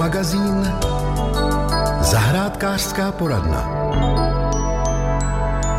magazín 0.00 0.72
Zahrádkářská 2.00 3.12
poradna. 3.12 3.68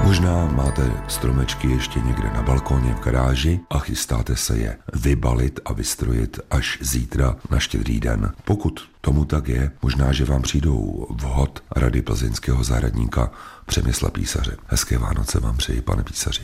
Možná 0.04 0.46
máte 0.46 0.92
stromečky 1.08 1.68
ještě 1.70 2.00
někde 2.00 2.30
na 2.34 2.42
balkóně 2.42 2.94
v 2.94 3.00
garáži 3.00 3.60
a 3.70 3.80
chystáte 3.80 4.36
se 4.36 4.58
je 4.58 4.78
vybalit 4.94 5.60
a 5.66 5.74
vystrojit 5.74 6.40
až 6.52 6.78
zítra 6.82 7.36
na 7.50 7.60
štědrý 7.60 8.00
den. 8.00 8.32
Pokud 8.46 8.80
tomu 9.02 9.26
tak 9.26 9.48
je, 9.48 9.72
možná, 9.82 10.14
že 10.14 10.26
vám 10.26 10.42
přijdou 10.42 11.08
vhod 11.10 11.64
rady 11.76 12.02
plzeňského 12.02 12.64
zahradníka 12.64 13.32
Přemysla 13.66 14.10
Písaře. 14.10 14.58
Hezké 14.68 14.98
Vánoce 14.98 15.40
vám 15.40 15.58
přeji, 15.58 15.82
pane 15.82 16.04
Písaři. 16.04 16.42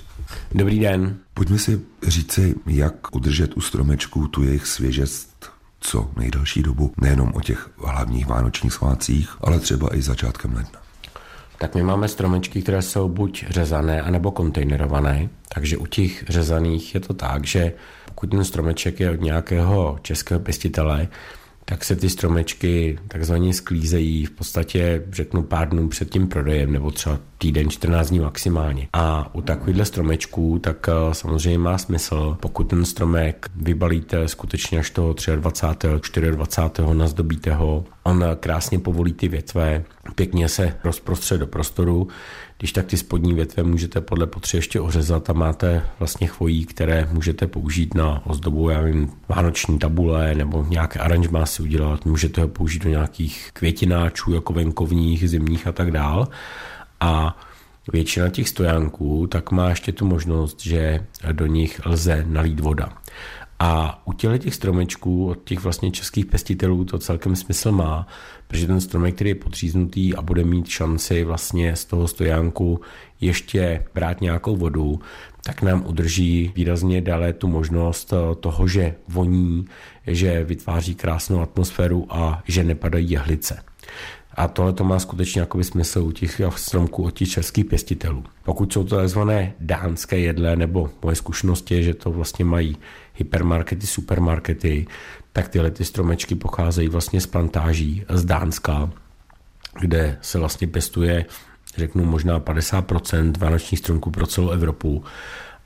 Dobrý 0.51 0.79
den. 0.79 1.17
Pojďme 1.33 1.59
si 1.59 1.81
říci, 2.07 2.55
jak 2.65 3.15
udržet 3.15 3.57
u 3.57 3.61
stromečků 3.61 4.27
tu 4.27 4.43
jejich 4.43 4.67
svěžest 4.67 5.26
co 5.79 6.09
nejdelší 6.17 6.63
dobu, 6.63 6.93
nejenom 7.01 7.31
o 7.33 7.41
těch 7.41 7.69
hlavních 7.77 8.27
vánočních 8.27 8.73
svácích, 8.73 9.29
ale 9.41 9.59
třeba 9.59 9.95
i 9.95 10.01
začátkem 10.01 10.53
ledna. 10.53 10.79
Tak 11.57 11.75
my 11.75 11.83
máme 11.83 12.07
stromečky, 12.07 12.61
které 12.61 12.81
jsou 12.81 13.09
buď 13.09 13.45
řezané, 13.49 14.01
anebo 14.01 14.31
kontejnerované. 14.31 15.29
Takže 15.53 15.77
u 15.77 15.85
těch 15.85 16.23
řezaných 16.29 16.93
je 16.93 16.99
to 16.99 17.13
tak, 17.13 17.45
že 17.45 17.73
pokud 18.05 18.29
ten 18.29 18.43
stromeček 18.43 18.99
je 18.99 19.11
od 19.11 19.21
nějakého 19.21 19.99
českého 20.01 20.39
pěstitele, 20.39 21.07
tak 21.65 21.85
se 21.85 21.95
ty 21.95 22.09
stromečky 22.09 22.99
takzvaně 23.07 23.53
sklízejí 23.53 24.25
v 24.25 24.31
podstatě, 24.31 25.03
řeknu, 25.11 25.43
pár 25.43 25.69
dnů 25.69 25.87
před 25.87 26.09
tím 26.09 26.27
prodejem, 26.27 26.71
nebo 26.71 26.91
třeba 26.91 27.19
týden, 27.37 27.69
14 27.69 28.09
dní 28.09 28.19
maximálně. 28.19 28.87
A 28.93 29.35
u 29.35 29.41
takovýchhle 29.41 29.85
stromečků, 29.85 30.59
tak 30.59 30.89
eh, 30.89 31.13
samozřejmě 31.13 31.59
má 31.59 31.77
smysl, 31.77 32.37
pokud 32.39 32.63
ten 32.63 32.85
stromek 32.85 33.49
vybalíte 33.55 34.27
skutečně 34.27 34.79
až 34.79 34.89
toho 34.89 35.15
23. 35.35 36.21
24. 36.21 36.93
nazdobíte 36.93 37.53
ho, 37.53 37.85
on 38.03 38.25
krásně 38.39 38.79
povolí 38.79 39.13
ty 39.13 39.27
větve, 39.27 39.83
pěkně 40.15 40.49
se 40.49 40.73
rozprostře 40.83 41.37
do 41.37 41.47
prostoru, 41.47 42.07
když 42.57 42.71
tak 42.71 42.85
ty 42.85 42.97
spodní 42.97 43.33
větve 43.33 43.63
můžete 43.63 44.01
podle 44.01 44.27
potřeby 44.27 44.57
ještě 44.57 44.81
ořezat 44.81 45.29
a 45.29 45.33
máte 45.33 45.83
vlastně 45.99 46.27
chvojí, 46.27 46.65
které 46.65 47.07
můžete 47.11 47.47
použít 47.47 47.93
na 47.93 48.25
ozdobu, 48.25 48.69
já 48.69 48.81
vím, 48.81 49.11
vánoční 49.29 49.79
tabule 49.79 50.35
nebo 50.35 50.65
nějaké 50.69 50.99
aranžmá 50.99 51.45
si 51.45 51.63
udělat, 51.63 52.05
můžete 52.05 52.41
ho 52.41 52.47
použít 52.47 52.83
do 52.83 52.89
nějakých 52.89 53.49
květináčů 53.53 54.33
jako 54.33 54.53
venkovních, 54.53 55.29
zimních 55.29 55.67
a 55.67 55.71
tak 55.71 55.91
dál. 55.91 56.27
A 56.99 57.37
většina 57.93 58.29
těch 58.29 58.49
stojánků 58.49 59.27
tak 59.27 59.51
má 59.51 59.69
ještě 59.69 59.91
tu 59.91 60.05
možnost, 60.05 60.61
že 60.61 61.05
do 61.31 61.45
nich 61.45 61.85
lze 61.85 62.23
nalít 62.27 62.59
voda. 62.59 62.89
A 63.59 64.01
u 64.07 64.13
těle 64.13 64.39
těch 64.39 64.55
stromečků 64.55 65.27
od 65.27 65.43
těch 65.43 65.59
vlastně 65.59 65.91
českých 65.91 66.25
pěstitelů 66.25 66.85
to 66.85 66.99
celkem 66.99 67.35
smysl 67.35 67.71
má, 67.71 68.07
protože 68.47 68.67
ten 68.67 68.81
stromek, 68.81 69.15
který 69.15 69.29
je 69.29 69.35
podříznutý 69.35 70.15
a 70.15 70.21
bude 70.21 70.43
mít 70.43 70.67
šanci 70.67 71.23
vlastně 71.23 71.75
z 71.75 71.85
toho 71.85 72.07
stojánku 72.07 72.81
ještě 73.21 73.85
brát 73.93 74.21
nějakou 74.21 74.55
vodu, 74.55 74.99
tak 75.43 75.61
nám 75.61 75.85
udrží 75.85 76.51
výrazně 76.55 77.01
dále 77.01 77.33
tu 77.33 77.47
možnost 77.47 78.13
toho, 78.39 78.67
že 78.67 78.95
voní, 79.07 79.65
že 80.07 80.43
vytváří 80.43 80.95
krásnou 80.95 81.41
atmosféru 81.41 82.07
a 82.09 82.43
že 82.47 82.63
nepadají 82.63 83.11
jehlice. 83.11 83.63
A 84.37 84.47
tohle 84.47 84.73
to 84.73 84.83
má 84.83 84.99
skutečně 84.99 85.41
jakoby 85.41 85.63
smysl 85.63 85.99
u 85.99 86.11
těch 86.11 86.41
stromků 86.55 87.03
od 87.03 87.11
těch 87.11 87.29
českých 87.29 87.65
pěstitelů. 87.65 88.23
Pokud 88.43 88.73
jsou 88.73 88.83
to 88.83 89.05
tzv. 89.05 89.19
dánské 89.59 90.19
jedle, 90.19 90.55
nebo 90.55 90.89
moje 91.03 91.15
zkušenosti 91.15 91.75
je, 91.75 91.83
že 91.83 91.93
to 91.93 92.11
vlastně 92.11 92.45
mají 92.45 92.77
hypermarkety, 93.13 93.87
supermarkety, 93.87 94.87
tak 95.33 95.47
tyhle 95.47 95.71
ty 95.71 95.85
stromečky 95.85 96.35
pocházejí 96.35 96.89
vlastně 96.89 97.21
z 97.21 97.27
plantáží 97.27 98.05
z 98.09 98.25
Dánska, 98.25 98.89
kde 99.79 100.17
se 100.21 100.39
vlastně 100.39 100.67
pěstuje, 100.67 101.25
řeknu 101.77 102.05
možná 102.05 102.39
50% 102.39 103.37
vánočních 103.37 103.79
stromků 103.79 104.11
pro 104.11 104.27
celou 104.27 104.49
Evropu. 104.49 105.03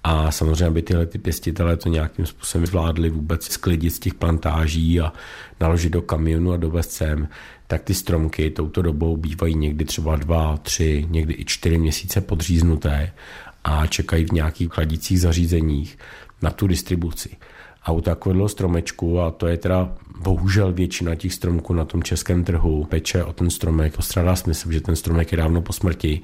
A 0.04 0.32
samozřejmě, 0.32 0.66
aby 0.66 0.82
tyhle 0.82 1.06
ty 1.06 1.18
pěstitelé 1.18 1.78
to 1.78 1.90
nějakým 1.90 2.26
způsobem 2.26 2.68
zvládli 2.68 3.10
vůbec 3.10 3.52
sklidit 3.52 3.94
z 3.94 4.00
těch 4.00 4.14
plantáží 4.14 5.02
a 5.02 5.14
naložit 5.60 5.90
do 5.90 6.02
kamionu 6.02 6.52
a 6.52 6.58
dovést 6.58 6.92
sem, 6.92 7.28
tak 7.72 7.84
ty 7.84 7.94
stromky 7.94 8.50
touto 8.50 8.82
dobou 8.82 9.18
bývají 9.18 9.56
někdy 9.56 9.86
třeba 9.86 10.16
dva, 10.16 10.58
tři, 10.58 11.08
někdy 11.10 11.36
i 11.38 11.46
čtyři 11.46 11.78
měsíce 11.78 12.22
podříznuté 12.22 13.14
a 13.64 13.88
čekají 13.88 14.26
v 14.26 14.32
nějakých 14.32 14.70
chladicích 14.70 15.22
zařízeních 15.22 15.98
na 16.42 16.52
tu 16.52 16.68
distribuci. 16.68 17.30
A 17.84 17.92
u 17.92 18.02
takového 18.02 18.50
stromečku, 18.50 19.22
a 19.22 19.32
to 19.32 19.48
je 19.48 19.58
teda 19.58 19.96
bohužel 20.20 20.74
většina 20.74 21.16
těch 21.16 21.34
stromků 21.34 21.74
na 21.74 21.86
tom 21.86 22.04
českém 22.04 22.44
trhu, 22.44 22.84
peče 22.84 23.24
o 23.24 23.34
ten 23.34 23.50
stromek, 23.50 23.96
postrádá 23.96 24.36
smysl, 24.36 24.72
že 24.72 24.82
ten 24.82 24.96
stromek 24.96 25.32
je 25.32 25.38
dávno 25.38 25.62
po 25.62 25.74
smrti 25.74 26.22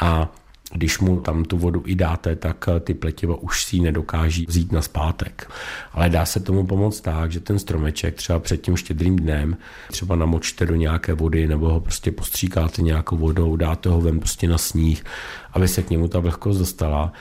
a 0.00 0.32
když 0.72 0.98
mu 0.98 1.20
tam 1.20 1.44
tu 1.44 1.58
vodu 1.58 1.82
i 1.86 1.94
dáte, 1.94 2.36
tak 2.36 2.68
eh, 2.68 2.80
ty 2.80 2.94
pletiva 2.94 3.36
už 3.42 3.64
si 3.64 3.76
ji 3.76 3.82
nedokáží 3.82 4.46
vzít 4.48 4.72
na 4.72 4.82
zpátek. 4.82 5.50
Ale 5.92 6.08
dá 6.08 6.24
se 6.26 6.40
tomu 6.40 6.66
pomoct 6.66 7.00
tak, 7.00 7.32
že 7.32 7.40
ten 7.40 7.58
stromeček 7.58 8.14
třeba 8.14 8.38
před 8.38 8.56
tím 8.56 8.76
štědrým 8.76 9.16
dnem 9.16 9.56
třeba 9.90 10.16
namočte 10.16 10.66
do 10.66 10.74
nějaké 10.74 11.14
vody 11.14 11.46
nebo 11.46 11.68
ho 11.68 11.80
prostě 11.80 12.12
postříkáte 12.12 12.82
nějakou 12.82 13.16
vodou, 13.16 13.56
dáte 13.56 13.88
ho 13.88 14.00
ven 14.00 14.18
prostě 14.18 14.48
na 14.48 14.58
sníh, 14.58 15.04
aby 15.52 15.68
se 15.68 15.82
k 15.82 15.90
němu 15.90 16.08
ta 16.08 16.20
vlhkost 16.20 16.58
dostala 16.58 17.12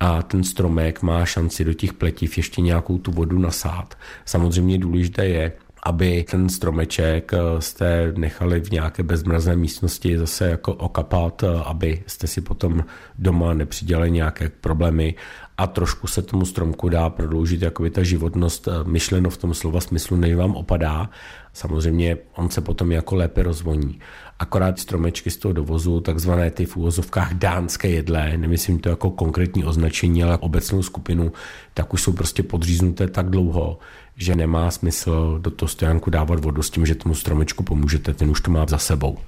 a 0.00 0.22
ten 0.22 0.44
stromek 0.44 1.02
má 1.02 1.24
šanci 1.24 1.64
do 1.64 1.74
těch 1.74 1.92
pletiv 1.92 2.36
ještě 2.36 2.60
nějakou 2.60 2.98
tu 2.98 3.12
vodu 3.12 3.38
nasát. 3.38 3.94
Samozřejmě 4.24 4.78
důležité 4.78 5.26
je, 5.26 5.52
aby 5.84 6.24
ten 6.30 6.48
stromeček 6.48 7.32
eh, 7.32 7.38
jste 7.58 8.12
nechali 8.16 8.60
v 8.60 8.70
nějaké 8.70 9.02
bezmrazné 9.02 9.56
místnosti 9.56 10.18
zase 10.18 10.48
jako 10.48 10.74
okapat, 10.74 11.42
eh, 11.42 11.46
aby 11.64 12.02
jste 12.06 12.26
si 12.26 12.40
potom 12.40 12.84
doma 13.18 13.54
nepřidělali 13.54 14.10
nějaké 14.10 14.48
problémy 14.48 15.14
a 15.58 15.66
trošku 15.66 16.06
se 16.06 16.22
tomu 16.22 16.44
stromku 16.44 16.88
dá 16.88 17.10
prodloužit 17.10 17.62
jakoby 17.62 17.90
ta 17.90 18.02
životnost 18.02 18.68
eh, 18.68 18.70
myšleno 18.84 19.30
v 19.30 19.36
tom 19.36 19.54
slova 19.54 19.80
smyslu, 19.80 20.16
než 20.16 20.34
vám 20.34 20.54
opadá. 20.54 21.10
Samozřejmě 21.52 22.16
on 22.36 22.50
se 22.50 22.60
potom 22.60 22.92
jako 22.92 23.14
lépe 23.14 23.42
rozvoní. 23.42 23.98
Akorát 24.38 24.78
stromečky 24.78 25.30
z 25.30 25.36
toho 25.36 25.52
dovozu, 25.52 26.00
takzvané 26.00 26.50
ty 26.50 26.66
v 26.66 26.76
úvozovkách 26.76 27.34
dánské 27.34 27.88
jedlé, 27.88 28.36
nemyslím 28.36 28.78
to 28.78 28.88
jako 28.88 29.10
konkrétní 29.10 29.64
označení, 29.64 30.24
ale 30.24 30.38
obecnou 30.38 30.82
skupinu, 30.82 31.32
tak 31.74 31.94
už 31.94 32.02
jsou 32.02 32.12
prostě 32.12 32.42
podříznuté 32.42 33.08
tak 33.08 33.30
dlouho, 33.30 33.78
že 34.16 34.36
nemá 34.36 34.70
smysl 34.70 35.38
do 35.42 35.50
toho 35.50 35.68
stojánku 35.68 36.10
dávat 36.10 36.44
vodu 36.44 36.62
s 36.62 36.70
tím, 36.70 36.86
že 36.86 36.94
tomu 36.94 37.14
stromečku 37.14 37.62
pomůžete, 37.62 38.14
ten 38.14 38.30
už 38.30 38.40
to 38.40 38.50
má 38.50 38.66
za 38.68 38.78
sebou. 38.78 39.18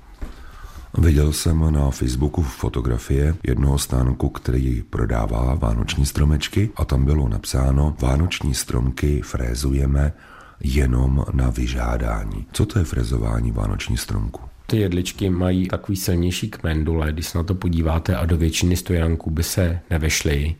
Viděl 0.98 1.32
jsem 1.32 1.72
na 1.72 1.90
Facebooku 1.90 2.42
fotografie 2.42 3.34
jednoho 3.46 3.78
stánku, 3.78 4.28
který 4.28 4.82
prodává 4.82 5.54
vánoční 5.54 6.06
stromečky 6.06 6.70
a 6.76 6.84
tam 6.84 7.04
bylo 7.04 7.28
napsáno 7.28 7.96
Vánoční 8.00 8.54
stromky 8.54 9.20
frézujeme 9.20 10.12
jenom 10.60 11.24
na 11.32 11.50
vyžádání. 11.50 12.46
Co 12.52 12.66
to 12.66 12.78
je 12.78 12.84
frezování 12.84 13.52
vánoční 13.52 13.96
stromku? 13.96 14.40
Ty 14.66 14.76
jedličky 14.76 15.30
mají 15.30 15.68
takový 15.68 15.96
silnější 15.96 16.50
kmendule, 16.50 17.12
když 17.12 17.26
se 17.26 17.38
na 17.38 17.44
to 17.44 17.54
podíváte 17.54 18.16
a 18.16 18.26
do 18.26 18.36
většiny 18.36 18.76
stojánků 18.76 19.30
by 19.30 19.42
se 19.42 19.80
nevešly, 19.90 20.54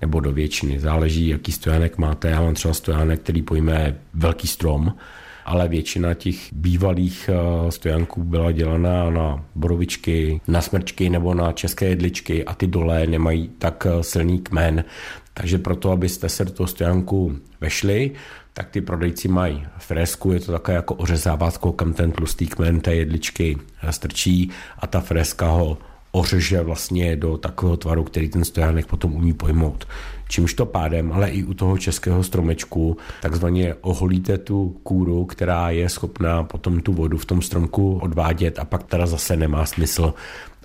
nebo 0.00 0.20
do 0.20 0.32
většiny, 0.32 0.80
záleží, 0.80 1.28
jaký 1.28 1.52
stojánek 1.52 1.98
máte. 1.98 2.30
Já 2.30 2.40
mám 2.40 2.54
třeba 2.54 2.74
stojánek, 2.74 3.20
který 3.20 3.42
pojme 3.42 3.98
velký 4.14 4.48
strom, 4.48 4.94
ale 5.44 5.68
většina 5.68 6.14
těch 6.14 6.36
bývalých 6.52 7.30
eh, 7.32 7.72
stojanků 7.72 8.24
byla 8.24 8.52
dělaná 8.52 9.10
na 9.10 9.44
borovičky, 9.54 10.40
na 10.48 10.60
smrčky 10.60 11.10
nebo 11.10 11.34
na 11.34 11.52
české 11.52 11.86
jedličky 11.86 12.44
a 12.44 12.54
ty 12.54 12.66
dole 12.66 13.06
nemají 13.06 13.50
tak 13.58 13.86
eh, 13.86 14.02
silný 14.02 14.38
kmen. 14.38 14.84
Takže 15.34 15.58
proto, 15.58 15.90
abyste 15.90 16.28
se 16.28 16.44
do 16.44 16.50
toho 16.50 16.66
stojanku 16.66 17.36
vešli, 17.60 18.10
tak 18.52 18.70
ty 18.70 18.80
prodejci 18.80 19.28
mají 19.28 19.66
fresku, 19.78 20.32
je 20.32 20.40
to 20.40 20.52
také 20.52 20.72
jako 20.72 20.94
ořezávátko, 20.94 21.72
kam 21.72 21.92
ten 21.92 22.12
tlustý 22.12 22.46
kmen 22.46 22.80
té 22.80 22.94
jedličky 22.94 23.58
strčí 23.90 24.50
a 24.78 24.86
ta 24.86 25.00
freska 25.00 25.46
ho 25.46 25.78
ořeže 26.12 26.62
vlastně 26.62 27.16
do 27.16 27.36
takového 27.36 27.76
tvaru, 27.76 28.04
který 28.04 28.28
ten 28.28 28.44
stojánek 28.44 28.86
potom 28.86 29.14
umí 29.14 29.32
pojmout. 29.32 29.88
Čímž 30.28 30.54
to 30.54 30.66
pádem, 30.66 31.12
ale 31.12 31.30
i 31.30 31.44
u 31.44 31.54
toho 31.54 31.78
českého 31.78 32.22
stromečku, 32.22 32.96
takzvaně 33.22 33.74
oholíte 33.74 34.38
tu 34.38 34.76
kůru, 34.82 35.24
která 35.24 35.70
je 35.70 35.88
schopná 35.88 36.42
potom 36.42 36.80
tu 36.80 36.92
vodu 36.92 37.18
v 37.18 37.24
tom 37.24 37.42
stromku 37.42 37.98
odvádět 38.02 38.58
a 38.58 38.64
pak 38.64 38.82
teda 38.82 39.06
zase 39.06 39.36
nemá 39.36 39.66
smysl 39.66 40.14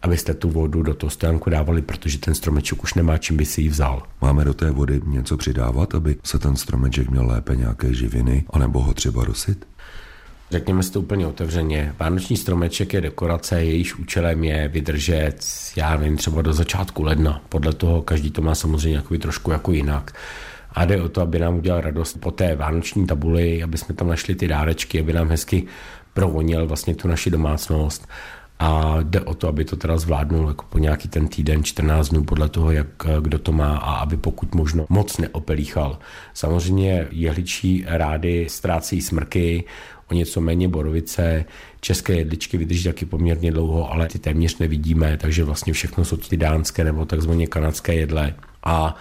abyste 0.01 0.33
tu 0.33 0.49
vodu 0.49 0.83
do 0.83 0.93
toho 0.93 1.09
stojánku 1.09 1.49
dávali, 1.49 1.81
protože 1.81 2.17
ten 2.17 2.35
stromeček 2.35 2.83
už 2.83 2.93
nemá 2.93 3.17
čím 3.17 3.37
by 3.37 3.45
si 3.45 3.61
ji 3.61 3.69
vzal. 3.69 4.03
Máme 4.21 4.45
do 4.45 4.53
té 4.53 4.71
vody 4.71 5.01
něco 5.05 5.37
přidávat, 5.37 5.95
aby 5.95 6.15
se 6.23 6.39
ten 6.39 6.55
stromeček 6.55 7.09
měl 7.09 7.27
lépe 7.27 7.55
nějaké 7.55 7.93
živiny, 7.93 8.45
anebo 8.49 8.79
ho 8.79 8.93
třeba 8.93 9.23
rosit? 9.23 9.65
Řekněme 10.51 10.83
si 10.83 10.91
to 10.91 10.99
úplně 10.99 11.27
otevřeně. 11.27 11.95
Vánoční 11.99 12.37
stromeček 12.37 12.93
je 12.93 13.01
dekorace, 13.01 13.63
jejíž 13.63 13.95
účelem 13.95 14.43
je 14.43 14.67
vydržet, 14.67 15.37
já 15.75 15.97
nevím, 15.97 16.17
třeba 16.17 16.41
do 16.41 16.53
začátku 16.53 17.03
ledna. 17.03 17.41
Podle 17.49 17.73
toho 17.73 18.01
každý 18.01 18.31
to 18.31 18.41
má 18.41 18.55
samozřejmě 18.55 19.01
trošku 19.19 19.51
jako 19.51 19.71
jinak. 19.71 20.11
A 20.71 20.85
jde 20.85 21.01
o 21.01 21.09
to, 21.09 21.21
aby 21.21 21.39
nám 21.39 21.55
udělal 21.55 21.81
radost 21.81 22.17
po 22.19 22.31
té 22.31 22.55
vánoční 22.55 23.07
tabuli, 23.07 23.63
aby 23.63 23.77
jsme 23.77 23.95
tam 23.95 24.07
našli 24.07 24.35
ty 24.35 24.47
dárečky, 24.47 24.99
aby 24.99 25.13
nám 25.13 25.29
hezky 25.29 25.67
provonil 26.13 26.67
vlastně 26.67 26.95
tu 26.95 27.07
naši 27.07 27.29
domácnost 27.29 28.07
a 28.59 28.97
jde 29.03 29.21
o 29.21 29.33
to, 29.33 29.47
aby 29.47 29.65
to 29.65 29.75
teda 29.75 29.97
zvládnul 29.97 30.47
jako 30.47 30.65
po 30.69 30.77
nějaký 30.77 31.07
ten 31.07 31.27
týden, 31.27 31.63
14 31.63 32.09
dnů 32.09 32.23
podle 32.23 32.49
toho, 32.49 32.71
jak 32.71 32.87
kdo 33.21 33.39
to 33.39 33.51
má 33.51 33.77
a 33.77 33.93
aby 33.93 34.17
pokud 34.17 34.55
možno 34.55 34.85
moc 34.89 35.17
neopelíchal. 35.17 35.99
Samozřejmě 36.33 37.07
jehličí 37.11 37.85
rády 37.87 38.47
ztrácejí 38.49 39.01
smrky, 39.01 39.63
o 40.11 40.13
něco 40.13 40.41
méně 40.41 40.67
borovice, 40.67 41.45
české 41.81 42.13
jedličky 42.13 42.57
vydrží 42.57 42.83
taky 42.83 43.05
poměrně 43.05 43.51
dlouho, 43.51 43.91
ale 43.91 44.07
ty 44.07 44.19
téměř 44.19 44.57
nevidíme, 44.57 45.17
takže 45.17 45.43
vlastně 45.43 45.73
všechno 45.73 46.05
jsou 46.05 46.17
ty 46.17 46.37
dánské 46.37 46.83
nebo 46.83 47.05
takzvaně 47.05 47.47
kanadské 47.47 47.93
jedle 47.93 48.35
a 48.63 48.95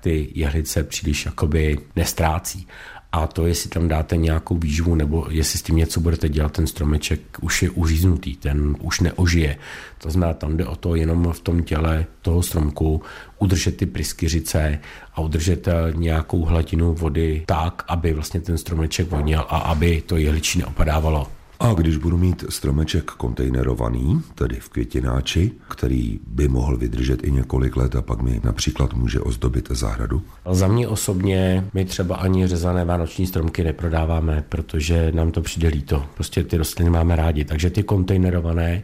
ty 0.00 0.28
jehlice 0.34 0.84
příliš 0.84 1.26
jakoby 1.26 1.78
nestrácí. 1.96 2.66
A 3.12 3.26
to, 3.26 3.46
jestli 3.46 3.70
tam 3.70 3.88
dáte 3.88 4.16
nějakou 4.16 4.56
výživu 4.56 4.94
nebo 4.94 5.26
jestli 5.30 5.58
s 5.58 5.62
tím 5.62 5.76
něco 5.76 6.00
budete 6.00 6.28
dělat, 6.28 6.52
ten 6.52 6.66
stromeček 6.66 7.20
už 7.40 7.62
je 7.62 7.70
uříznutý, 7.70 8.36
ten 8.36 8.76
už 8.80 9.00
neožije. 9.00 9.56
To 9.98 10.10
znamená, 10.10 10.34
tam 10.34 10.56
jde 10.56 10.66
o 10.66 10.76
to 10.76 10.94
jenom 10.94 11.32
v 11.32 11.40
tom 11.40 11.62
těle 11.62 12.06
toho 12.22 12.42
stromku 12.42 13.02
udržet 13.38 13.76
ty 13.76 13.86
pryskyřice 13.86 14.78
a 15.14 15.20
udržet 15.20 15.68
eh, 15.68 15.72
nějakou 15.94 16.44
hladinu 16.44 16.94
vody 16.94 17.42
tak, 17.46 17.84
aby 17.88 18.12
vlastně 18.12 18.40
ten 18.40 18.58
stromeček 18.58 19.10
vonil 19.10 19.40
a 19.40 19.58
aby 19.58 20.02
to 20.06 20.16
jehličí 20.16 20.58
neopadávalo. 20.58 21.39
A 21.62 21.74
když 21.74 21.96
budu 21.96 22.16
mít 22.16 22.44
stromeček 22.48 23.04
kontejnerovaný, 23.04 24.22
tedy 24.34 24.56
v 24.60 24.68
květináči, 24.68 25.52
který 25.68 26.20
by 26.26 26.48
mohl 26.48 26.76
vydržet 26.76 27.24
i 27.24 27.30
několik 27.30 27.76
let 27.76 27.96
a 27.96 28.02
pak 28.02 28.22
mi 28.22 28.40
například 28.44 28.94
může 28.94 29.20
ozdobit 29.20 29.68
zahradu? 29.70 30.22
Za 30.50 30.68
mě 30.68 30.88
osobně 30.88 31.64
my 31.74 31.84
třeba 31.84 32.16
ani 32.16 32.46
řezané 32.46 32.84
vánoční 32.84 33.26
stromky 33.26 33.64
neprodáváme, 33.64 34.44
protože 34.48 35.12
nám 35.14 35.30
to 35.30 35.42
přijde 35.42 35.68
líto. 35.68 36.06
Prostě 36.14 36.44
ty 36.44 36.56
rostliny 36.56 36.90
máme 36.90 37.16
rádi, 37.16 37.44
takže 37.44 37.70
ty 37.70 37.82
kontejnerované, 37.82 38.82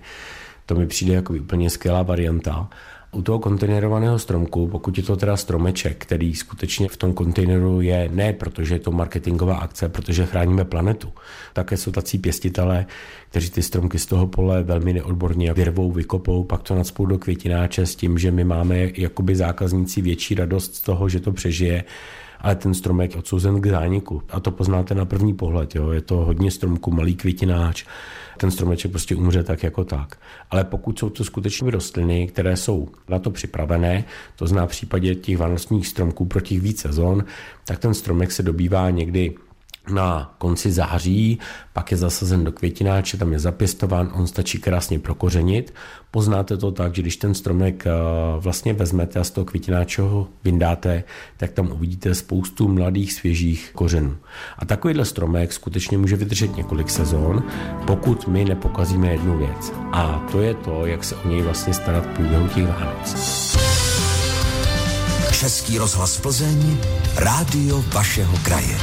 to 0.67 0.75
mi 0.75 0.87
přijde 0.87 1.14
jako 1.14 1.32
úplně 1.32 1.70
skvělá 1.70 2.02
varianta 2.02 2.69
u 3.16 3.22
toho 3.22 3.38
kontejnerovaného 3.38 4.18
stromku, 4.18 4.68
pokud 4.68 4.98
je 4.98 5.04
to 5.04 5.16
teda 5.16 5.36
stromeček, 5.36 5.96
který 5.98 6.34
skutečně 6.34 6.88
v 6.88 6.96
tom 6.96 7.14
kontejneru 7.14 7.80
je 7.80 8.08
ne 8.12 8.32
protože 8.32 8.74
je 8.74 8.78
to 8.78 8.92
marketingová 8.92 9.56
akce, 9.56 9.88
protože 9.88 10.26
chráníme 10.26 10.64
planetu. 10.64 11.12
Také 11.52 11.76
jsou 11.76 11.90
tací 11.90 12.18
pěstitelé, 12.18 12.86
kteří 13.30 13.50
ty 13.50 13.62
stromky 13.62 13.98
z 13.98 14.06
toho 14.06 14.26
pole 14.26 14.62
velmi 14.62 14.92
neodborně 14.92 15.52
vyrvou, 15.52 15.92
vykopou, 15.92 16.44
pak 16.44 16.62
to 16.62 16.74
nadspou 16.74 17.06
do 17.06 17.18
květináče 17.18 17.86
s 17.86 17.96
tím, 17.96 18.18
že 18.18 18.30
my 18.30 18.44
máme 18.44 18.90
jakoby 18.96 19.36
zákazníci 19.36 20.00
větší 20.00 20.34
radost 20.34 20.74
z 20.74 20.80
toho, 20.80 21.08
že 21.08 21.20
to 21.20 21.32
přežije 21.32 21.84
ale 22.40 22.54
ten 22.54 22.74
stromek 22.74 23.10
je 23.10 23.18
odsouzen 23.18 23.60
k 23.60 23.66
zániku. 23.66 24.22
A 24.30 24.40
to 24.40 24.50
poznáte 24.50 24.94
na 24.94 25.04
první 25.04 25.34
pohled. 25.34 25.74
Jo. 25.74 25.90
Je 25.90 26.00
to 26.00 26.16
hodně 26.16 26.50
stromku, 26.50 26.90
malý 26.90 27.14
květináč, 27.14 27.84
ten 28.36 28.50
stromeček 28.50 28.90
prostě 28.90 29.16
umře 29.16 29.42
tak 29.42 29.62
jako 29.62 29.84
tak. 29.84 30.16
Ale 30.50 30.64
pokud 30.64 30.98
jsou 30.98 31.10
to 31.10 31.24
skutečně 31.24 31.70
rostliny, 31.70 32.26
které 32.26 32.56
jsou 32.56 32.88
na 33.08 33.18
to 33.18 33.30
připravené, 33.30 34.04
to 34.36 34.46
zná 34.46 34.66
v 34.66 34.70
případě 34.70 35.14
těch 35.14 35.38
vánočních 35.38 35.86
stromků 35.86 36.24
pro 36.24 36.40
těch 36.40 36.60
víc 36.60 36.80
sezon, 36.80 37.24
tak 37.64 37.78
ten 37.78 37.94
stromek 37.94 38.32
se 38.32 38.42
dobývá 38.42 38.90
někdy 38.90 39.34
na 39.90 40.34
konci 40.38 40.72
září, 40.72 41.38
pak 41.72 41.90
je 41.90 41.96
zasazen 41.96 42.44
do 42.44 42.52
květináče, 42.52 43.16
tam 43.16 43.32
je 43.32 43.38
zapěstován, 43.38 44.10
on 44.14 44.26
stačí 44.26 44.58
krásně 44.58 44.98
prokořenit. 44.98 45.74
Poznáte 46.10 46.56
to 46.56 46.72
tak, 46.72 46.94
že 46.94 47.02
když 47.02 47.16
ten 47.16 47.34
stromek 47.34 47.86
eh, 47.86 47.90
vlastně 48.38 48.72
vezmete 48.72 49.20
a 49.20 49.24
z 49.24 49.30
toho 49.30 49.44
květináče 49.44 50.02
ho 50.02 50.28
vyndáte, 50.44 51.04
tak 51.36 51.52
tam 51.52 51.72
uvidíte 51.72 52.14
spoustu 52.14 52.68
mladých, 52.68 53.12
svěžích 53.12 53.70
kořenů. 53.74 54.16
A 54.58 54.64
takovýhle 54.64 55.04
stromek 55.04 55.52
skutečně 55.52 55.98
může 55.98 56.16
vydržet 56.16 56.56
několik 56.56 56.90
sezon, 56.90 57.42
pokud 57.86 58.28
my 58.28 58.44
nepokazíme 58.44 59.12
jednu 59.12 59.38
věc. 59.38 59.72
A 59.92 60.26
to 60.32 60.40
je 60.40 60.54
to, 60.54 60.86
jak 60.86 61.04
se 61.04 61.16
o 61.16 61.28
něj 61.28 61.42
vlastně 61.42 61.74
starat 61.74 62.06
v 62.06 62.14
průběhu 62.14 62.48
těch 62.48 62.66
Vánoc. 62.66 63.16
Český 65.40 65.78
rozhlas 65.78 66.20
Plzeň, 66.20 66.76
rádio 67.16 67.84
vašeho 67.92 68.38
kraje. 68.42 68.78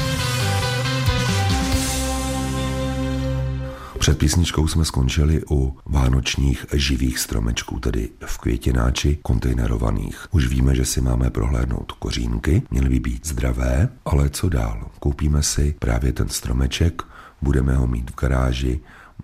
Před 4.03 4.17
písničkou 4.17 4.67
jsme 4.67 4.85
skončili 4.85 5.41
u 5.51 5.77
vánočních 5.85 6.65
živých 6.73 7.19
stromečků, 7.19 7.79
tedy 7.79 8.09
v 8.25 8.37
květináči 8.37 9.17
kontejnerovaných. 9.21 10.27
Už 10.31 10.47
víme, 10.47 10.75
že 10.75 10.85
si 10.85 11.01
máme 11.01 11.29
prohlédnout 11.29 11.91
kořínky, 11.91 12.61
měly 12.71 12.89
by 12.89 12.99
být 12.99 13.27
zdravé, 13.27 13.89
ale 14.05 14.29
co 14.29 14.49
dál? 14.49 14.87
Koupíme 14.99 15.43
si 15.43 15.75
právě 15.79 16.13
ten 16.13 16.29
stromeček, 16.29 17.01
budeme 17.41 17.75
ho 17.75 17.87
mít 17.87 18.11
v 18.11 18.15
garáži, 18.15 18.79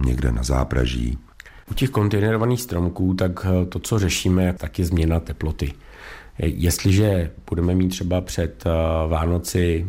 někde 0.06 0.32
na 0.32 0.44
zápraží. 0.44 1.18
U 1.72 1.74
těch 1.74 1.90
kontejnerovaných 1.90 2.62
stromků, 2.62 3.14
tak 3.14 3.46
to, 3.70 3.80
co 3.80 4.00
řešíme, 4.00 4.54
tak 4.54 4.80
je 4.80 4.86
změna 4.86 5.20
teploty. 5.20 5.74
Jestliže 6.38 7.32
budeme 7.50 7.76
mít 7.76 7.90
třeba 7.90 8.22
před 8.22 8.64
eh, 8.66 8.70
Vánoci 9.08 9.86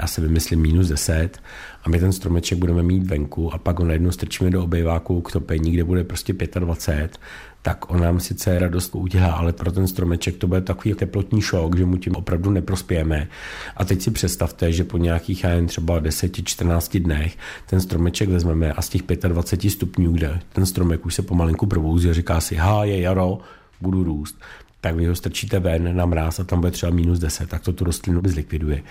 já 0.00 0.06
si 0.06 0.20
vymyslím 0.20 0.60
minus 0.60 0.88
10 0.88 1.38
a 1.84 1.88
my 1.88 1.98
ten 1.98 2.12
stromeček 2.12 2.58
budeme 2.58 2.82
mít 2.82 3.06
venku 3.06 3.54
a 3.54 3.58
pak 3.58 3.78
ho 3.78 3.84
najednou 3.84 4.10
strčíme 4.10 4.50
do 4.50 4.64
obejváku 4.64 5.20
k 5.20 5.32
topení, 5.32 5.72
kde 5.72 5.84
bude 5.84 6.04
prostě 6.04 6.32
25, 6.32 7.18
tak 7.62 7.90
on 7.90 8.00
nám 8.00 8.20
sice 8.20 8.58
radost 8.58 8.94
udělá, 8.94 9.32
ale 9.32 9.52
pro 9.52 9.72
ten 9.72 9.86
stromeček 9.86 10.36
to 10.36 10.46
bude 10.46 10.60
takový 10.60 10.94
teplotní 10.94 11.42
šok, 11.42 11.76
že 11.76 11.84
mu 11.84 11.96
tím 11.96 12.16
opravdu 12.16 12.50
neprospějeme. 12.50 13.28
A 13.76 13.84
teď 13.84 14.02
si 14.02 14.10
představte, 14.10 14.72
že 14.72 14.84
po 14.84 14.98
nějakých 14.98 15.44
jen 15.44 15.66
třeba 15.66 16.00
10-14 16.00 17.02
dnech 17.02 17.36
ten 17.66 17.80
stromeček 17.80 18.28
vezmeme 18.28 18.72
a 18.72 18.82
z 18.82 18.88
těch 18.88 19.02
25 19.02 19.70
stupňů, 19.70 20.12
kde 20.12 20.40
ten 20.52 20.66
stromek 20.66 21.06
už 21.06 21.14
se 21.14 21.22
pomalinku 21.22 21.66
probouzí 21.66 22.10
a 22.10 22.12
říká 22.12 22.40
si, 22.40 22.54
ha, 22.54 22.84
je 22.84 23.00
jaro, 23.00 23.38
budu 23.80 24.04
růst, 24.04 24.38
tak 24.86 24.96
vy 24.96 25.06
ho 25.06 25.14
strčíte 25.14 25.58
ven 25.58 25.96
na 25.96 26.06
mráz 26.06 26.40
a 26.40 26.44
tam 26.44 26.60
bude 26.60 26.70
třeba 26.70 26.92
minus 26.92 27.18
10, 27.18 27.48
tak 27.48 27.62
to 27.62 27.72
tu 27.72 27.84
rostlinu 27.84 28.20
zlikviduje. 28.24 28.82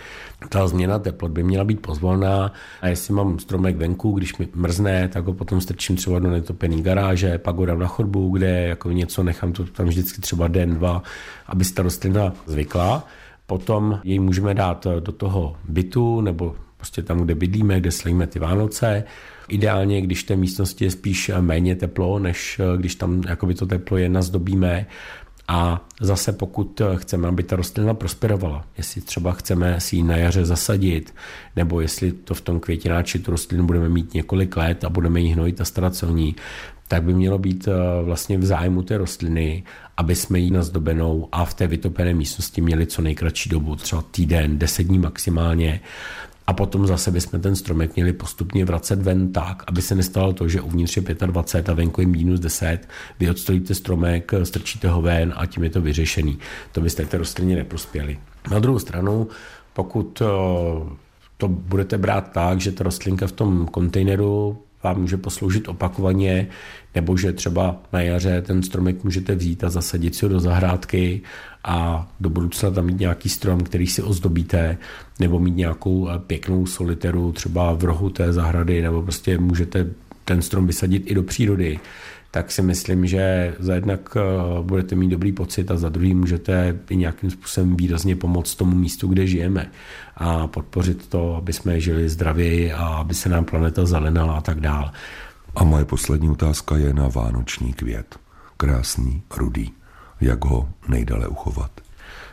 Ta 0.49 0.67
změna 0.67 0.99
teplot 0.99 1.31
by 1.31 1.43
měla 1.43 1.63
být 1.63 1.79
pozvolná 1.79 2.51
a 2.81 2.87
jestli 2.87 3.13
mám 3.13 3.39
stromek 3.39 3.75
venku, 3.75 4.11
když 4.11 4.37
mi 4.37 4.47
mrzne, 4.55 5.07
tak 5.07 5.25
ho 5.25 5.33
potom 5.33 5.61
strčím 5.61 5.95
třeba 5.95 6.19
do 6.19 6.29
netopený 6.31 6.83
garáže, 6.83 7.37
pak 7.37 7.55
ho 7.55 7.65
dám 7.65 7.79
na 7.79 7.87
chodbu, 7.87 8.29
kde 8.29 8.67
jako 8.67 8.91
něco 8.91 9.23
nechám 9.23 9.51
to 9.51 9.63
tam 9.63 9.85
vždycky 9.85 10.21
třeba 10.21 10.47
den, 10.47 10.73
dva, 10.75 11.03
aby 11.47 11.65
se 11.65 11.73
ta 11.73 11.83
rostlina 11.83 12.33
zvykla. 12.45 13.07
Potom 13.45 13.99
jej 14.03 14.19
můžeme 14.19 14.53
dát 14.53 14.87
do 14.99 15.11
toho 15.11 15.55
bytu 15.69 16.21
nebo 16.21 16.55
prostě 16.77 17.03
tam, 17.03 17.19
kde 17.19 17.35
bydlíme, 17.35 17.79
kde 17.79 17.91
slavíme 17.91 18.27
ty 18.27 18.39
Vánoce. 18.39 19.03
Ideálně, 19.47 20.01
když 20.01 20.23
té 20.23 20.35
místnosti 20.35 20.85
je 20.85 20.91
spíš 20.91 21.31
méně 21.39 21.75
teplo, 21.75 22.19
než 22.19 22.61
když 22.77 22.95
tam 22.95 23.21
jakoby 23.27 23.53
to 23.53 23.65
teplo 23.65 23.97
je, 23.97 24.09
nazdobíme, 24.09 24.85
a 25.47 25.87
zase 26.01 26.31
pokud 26.31 26.81
chceme, 26.95 27.27
aby 27.27 27.43
ta 27.43 27.55
rostlina 27.55 27.93
prosperovala, 27.93 28.65
jestli 28.77 29.01
třeba 29.01 29.31
chceme 29.31 29.79
si 29.79 29.95
ji 29.95 30.03
na 30.03 30.17
jaře 30.17 30.45
zasadit, 30.45 31.13
nebo 31.55 31.81
jestli 31.81 32.11
to 32.11 32.33
v 32.33 32.41
tom 32.41 32.59
květináči 32.59 33.19
tu 33.19 33.31
rostlinu 33.31 33.65
budeme 33.65 33.89
mít 33.89 34.13
několik 34.13 34.57
let 34.57 34.83
a 34.83 34.89
budeme 34.89 35.21
ji 35.21 35.29
hnojit 35.29 35.61
a 35.61 35.65
starat 35.65 35.95
se 35.95 36.05
o 36.05 36.11
ní, 36.11 36.35
tak 36.87 37.03
by 37.03 37.13
mělo 37.13 37.37
být 37.37 37.67
eh, 37.67 38.03
vlastně 38.03 38.37
v 38.37 38.45
zájmu 38.45 38.83
té 38.83 38.97
rostliny, 38.97 39.63
aby 39.97 40.15
jsme 40.15 40.39
ji 40.39 40.51
nazdobenou 40.51 41.29
a 41.31 41.45
v 41.45 41.53
té 41.53 41.67
vytopené 41.67 42.13
místnosti 42.13 42.61
měli 42.61 42.85
co 42.85 43.01
nejkratší 43.01 43.49
dobu, 43.49 43.75
třeba 43.75 44.03
týden, 44.11 44.59
deset 44.59 44.83
dní 44.83 44.99
maximálně, 44.99 45.81
a 46.47 46.53
potom 46.53 46.87
zase 46.87 47.11
bychom 47.11 47.41
ten 47.41 47.55
stromek 47.55 47.95
měli 47.95 48.13
postupně 48.13 48.65
vracet 48.65 49.01
ven 49.01 49.33
tak, 49.33 49.63
aby 49.67 49.81
se 49.81 49.95
nestalo 49.95 50.33
to, 50.33 50.47
že 50.47 50.61
uvnitř 50.61 50.97
je 50.97 51.03
25 51.03 51.69
a 51.69 51.73
venku 51.73 52.01
je 52.01 52.07
minus 52.07 52.39
10, 52.39 52.87
vy 53.19 53.29
odstojíte 53.29 53.75
stromek, 53.75 54.31
strčíte 54.43 54.89
ho 54.89 55.01
ven 55.01 55.33
a 55.35 55.45
tím 55.45 55.63
je 55.63 55.69
to 55.69 55.81
vyřešený. 55.81 56.39
To 56.71 56.81
byste 56.81 57.05
té 57.05 57.17
rostlině 57.17 57.55
neprospěli. 57.55 58.19
Na 58.51 58.59
druhou 58.59 58.79
stranu, 58.79 59.27
pokud 59.73 60.21
eh, 60.21 60.25
to 61.37 61.47
budete 61.47 61.97
brát 61.97 62.31
tak, 62.31 62.61
že 62.61 62.71
ta 62.71 62.83
rostlinka 62.83 63.27
v 63.27 63.31
tom 63.31 63.67
kontejneru 63.67 64.57
vám 64.85 65.01
může 65.01 65.17
posloužit 65.17 65.67
opakovaně, 65.67 66.47
nebo 66.95 67.17
že 67.17 67.33
třeba 67.33 67.81
na 67.93 68.01
jaře 68.01 68.41
ten 68.41 68.63
stromek 68.63 69.03
můžete 69.03 69.35
vzít 69.35 69.63
a 69.63 69.69
zasadit 69.69 70.15
si 70.15 70.25
ho 70.25 70.29
do 70.29 70.39
zahrádky 70.39 71.21
a 71.63 72.07
do 72.19 72.29
budoucna 72.29 72.71
tam 72.71 72.85
mít 72.85 72.99
nějaký 72.99 73.29
strom, 73.29 73.59
který 73.59 73.87
si 73.87 74.01
ozdobíte, 74.01 74.77
nebo 75.19 75.39
mít 75.39 75.55
nějakou 75.55 76.09
eh, 76.09 76.19
pěknou 76.19 76.65
soliteru 76.65 77.31
třeba 77.31 77.73
v 77.73 77.83
rohu 77.83 78.09
té 78.09 78.33
zahrady, 78.33 78.81
nebo 78.81 79.01
prostě 79.01 79.37
můžete 79.37 79.89
ten 80.25 80.41
strom 80.41 80.67
vysadit 80.67 81.03
i 81.11 81.13
do 81.13 81.23
přírody, 81.23 81.79
tak 82.35 82.51
si 82.51 82.61
myslím, 82.61 83.07
že 83.07 83.55
za 83.59 83.75
jednak 83.75 84.17
eh, 84.17 84.21
budete 84.61 84.95
mít 84.95 85.07
dobrý 85.07 85.31
pocit 85.31 85.71
a 85.71 85.77
za 85.77 85.89
druhý 85.89 86.13
můžete 86.13 86.79
i 86.89 86.95
nějakým 86.95 87.31
způsobem 87.31 87.75
výrazně 87.75 88.15
pomoct 88.15 88.55
tomu 88.55 88.75
místu, 88.75 89.07
kde 89.07 89.27
žijeme 89.27 89.71
a 90.15 90.47
podpořit 90.47 91.07
to, 91.07 91.35
aby 91.35 91.53
jsme 91.53 91.79
žili 91.79 92.09
zdravěji 92.09 92.73
a 92.73 92.87
aby 92.87 93.13
se 93.13 93.29
nám 93.29 93.45
planeta 93.45 93.85
zelenala 93.85 94.37
a 94.37 94.41
tak 94.41 94.59
dál. 94.59 94.91
A 95.55 95.63
moje 95.63 95.85
poslední 95.85 96.29
otázka 96.29 96.77
je 96.77 96.93
na 96.93 97.07
vánoční 97.07 97.73
květ. 97.73 98.19
Krásný, 98.57 99.21
rudý. 99.37 99.71
Jak 100.21 100.45
ho 100.45 100.69
nejdale 100.87 101.27
uchovat? 101.27 101.71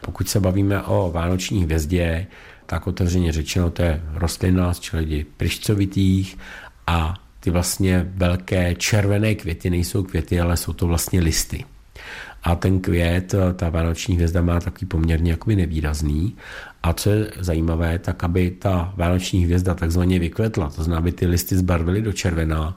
Pokud 0.00 0.28
se 0.28 0.40
bavíme 0.40 0.82
o 0.82 1.11
vánoční 1.14 1.62
hvězdě, 1.62 2.26
tak 2.66 2.87
otevřeně 2.87 3.32
řečeno 3.32 3.71
to 3.71 3.82
je 3.82 4.02
rostlina 4.14 4.75
z 4.75 4.80
čeledi 4.80 5.26
pryšcovitých 5.37 6.38
a 6.87 7.22
ty 7.42 7.50
vlastně 7.50 8.11
velké 8.14 8.75
červené 8.75 9.34
květy 9.34 9.70
nejsou 9.70 10.02
květy, 10.02 10.40
ale 10.40 10.56
jsou 10.56 10.72
to 10.72 10.87
vlastně 10.87 11.20
listy. 11.20 11.64
A 12.42 12.54
ten 12.54 12.80
květ, 12.80 13.34
ta 13.56 13.70
vánoční 13.70 14.14
hvězda 14.14 14.42
má 14.42 14.61
takový 14.61 14.87
poměrně 14.87 15.30
jakoby 15.30 15.56
nevýrazný. 15.56 16.37
A 16.82 16.92
co 16.92 17.11
je 17.11 17.30
zajímavé, 17.38 17.99
tak 17.99 18.25
aby 18.25 18.50
ta 18.50 18.92
vánoční 18.96 19.44
hvězda 19.44 19.75
takzvaně 19.75 20.18
vykvetla, 20.18 20.70
to 20.70 20.82
znamená, 20.82 20.99
aby 20.99 21.12
ty 21.12 21.26
listy 21.26 21.56
zbarvily 21.56 22.02
do 22.02 22.12
červená, 22.12 22.76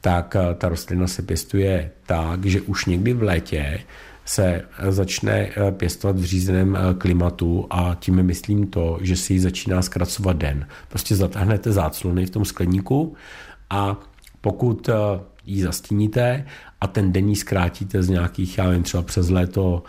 tak 0.00 0.36
ta 0.58 0.68
rostlina 0.68 1.06
se 1.06 1.22
pěstuje 1.22 1.90
tak, 2.06 2.44
že 2.44 2.60
už 2.60 2.84
někdy 2.84 3.12
v 3.12 3.22
létě 3.22 3.80
se 4.24 4.62
začne 4.88 5.48
eh, 5.56 5.72
pěstovat 5.72 6.18
v 6.18 6.24
řízeném 6.24 6.76
eh, 6.76 6.94
klimatu 6.94 7.66
a 7.70 7.96
tím 8.00 8.22
myslím 8.22 8.66
to, 8.66 8.98
že 9.00 9.16
si 9.16 9.32
ji 9.32 9.40
začíná 9.40 9.82
zkracovat 9.82 10.36
den. 10.36 10.66
Prostě 10.88 11.16
zatáhnete 11.16 11.72
záclony 11.72 12.26
v 12.26 12.30
tom 12.30 12.44
skleníku 12.44 13.16
a 13.72 13.96
pokud 14.40 14.88
eh, 14.88 14.94
ji 15.46 15.62
zastíníte 15.62 16.46
a 16.80 16.86
ten 16.86 17.12
den 17.12 17.28
ji 17.28 17.36
zkrátíte 17.36 18.02
z 18.02 18.08
nějakých, 18.08 18.58
já 18.58 18.70
vím, 18.70 18.82
třeba 18.82 19.02
přes 19.02 19.30
léto 19.30 19.82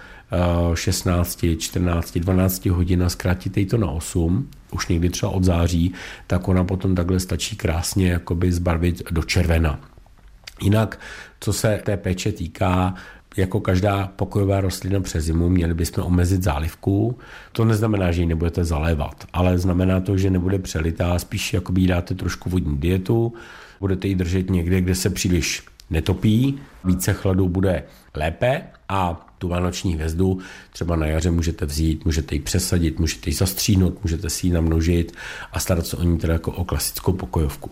16, 0.73 1.45
14, 1.57 2.17
12 2.17 2.65
hodin 2.65 3.03
a 3.03 3.09
zkrátíte 3.09 3.59
ji 3.59 3.65
to 3.65 3.77
na 3.77 3.91
8, 3.91 4.49
už 4.71 4.87
někdy 4.87 5.09
třeba 5.09 5.31
od 5.31 5.43
září, 5.43 5.93
tak 6.27 6.47
ona 6.47 6.63
potom 6.63 6.95
takhle 6.95 7.19
stačí 7.19 7.55
krásně 7.55 8.09
jakoby 8.09 8.51
zbarvit 8.51 9.11
do 9.11 9.23
červena. 9.23 9.79
Jinak, 10.61 10.99
co 11.39 11.53
se 11.53 11.81
té 11.83 11.97
péče 11.97 12.31
týká, 12.31 12.93
jako 13.37 13.59
každá 13.59 14.11
pokojová 14.15 14.61
rostlina 14.61 14.99
přes 14.99 15.25
zimu 15.25 15.49
měli 15.49 15.73
bychom 15.73 16.03
omezit 16.03 16.43
zálivku. 16.43 17.17
To 17.51 17.65
neznamená, 17.65 18.11
že 18.11 18.21
ji 18.21 18.25
nebudete 18.25 18.65
zalévat, 18.65 19.25
ale 19.33 19.57
znamená 19.57 19.99
to, 19.99 20.17
že 20.17 20.29
nebude 20.29 20.59
přelitá, 20.59 21.19
spíš 21.19 21.53
jako 21.53 21.73
dáte 21.87 22.15
trošku 22.15 22.49
vodní 22.49 22.77
dietu, 22.77 23.33
budete 23.83 24.07
ji 24.07 24.15
držet 24.15 24.49
někde, 24.49 24.81
kde 24.81 24.95
se 24.95 25.09
příliš 25.09 25.63
netopí, 25.89 26.59
více 26.83 27.13
chladu 27.13 27.49
bude 27.49 27.83
lépe 28.15 28.61
a 28.89 29.27
tu 29.37 29.47
vánoční 29.47 29.93
hvězdu 29.93 30.39
třeba 30.71 30.95
na 30.95 31.05
jaře 31.05 31.31
můžete 31.31 31.65
vzít, 31.65 32.05
můžete 32.05 32.35
ji 32.35 32.41
přesadit, 32.41 32.99
můžete 32.99 33.29
ji 33.29 33.33
zastříhnout, 33.33 34.03
můžete 34.03 34.29
si 34.29 34.47
ji 34.47 34.53
namnožit 34.53 35.11
a 35.51 35.59
starat 35.59 35.87
se 35.87 35.97
o 35.97 36.03
ní 36.03 36.17
teda 36.17 36.33
jako 36.33 36.51
o 36.51 36.63
klasickou 36.63 37.13
pokojovku. 37.13 37.69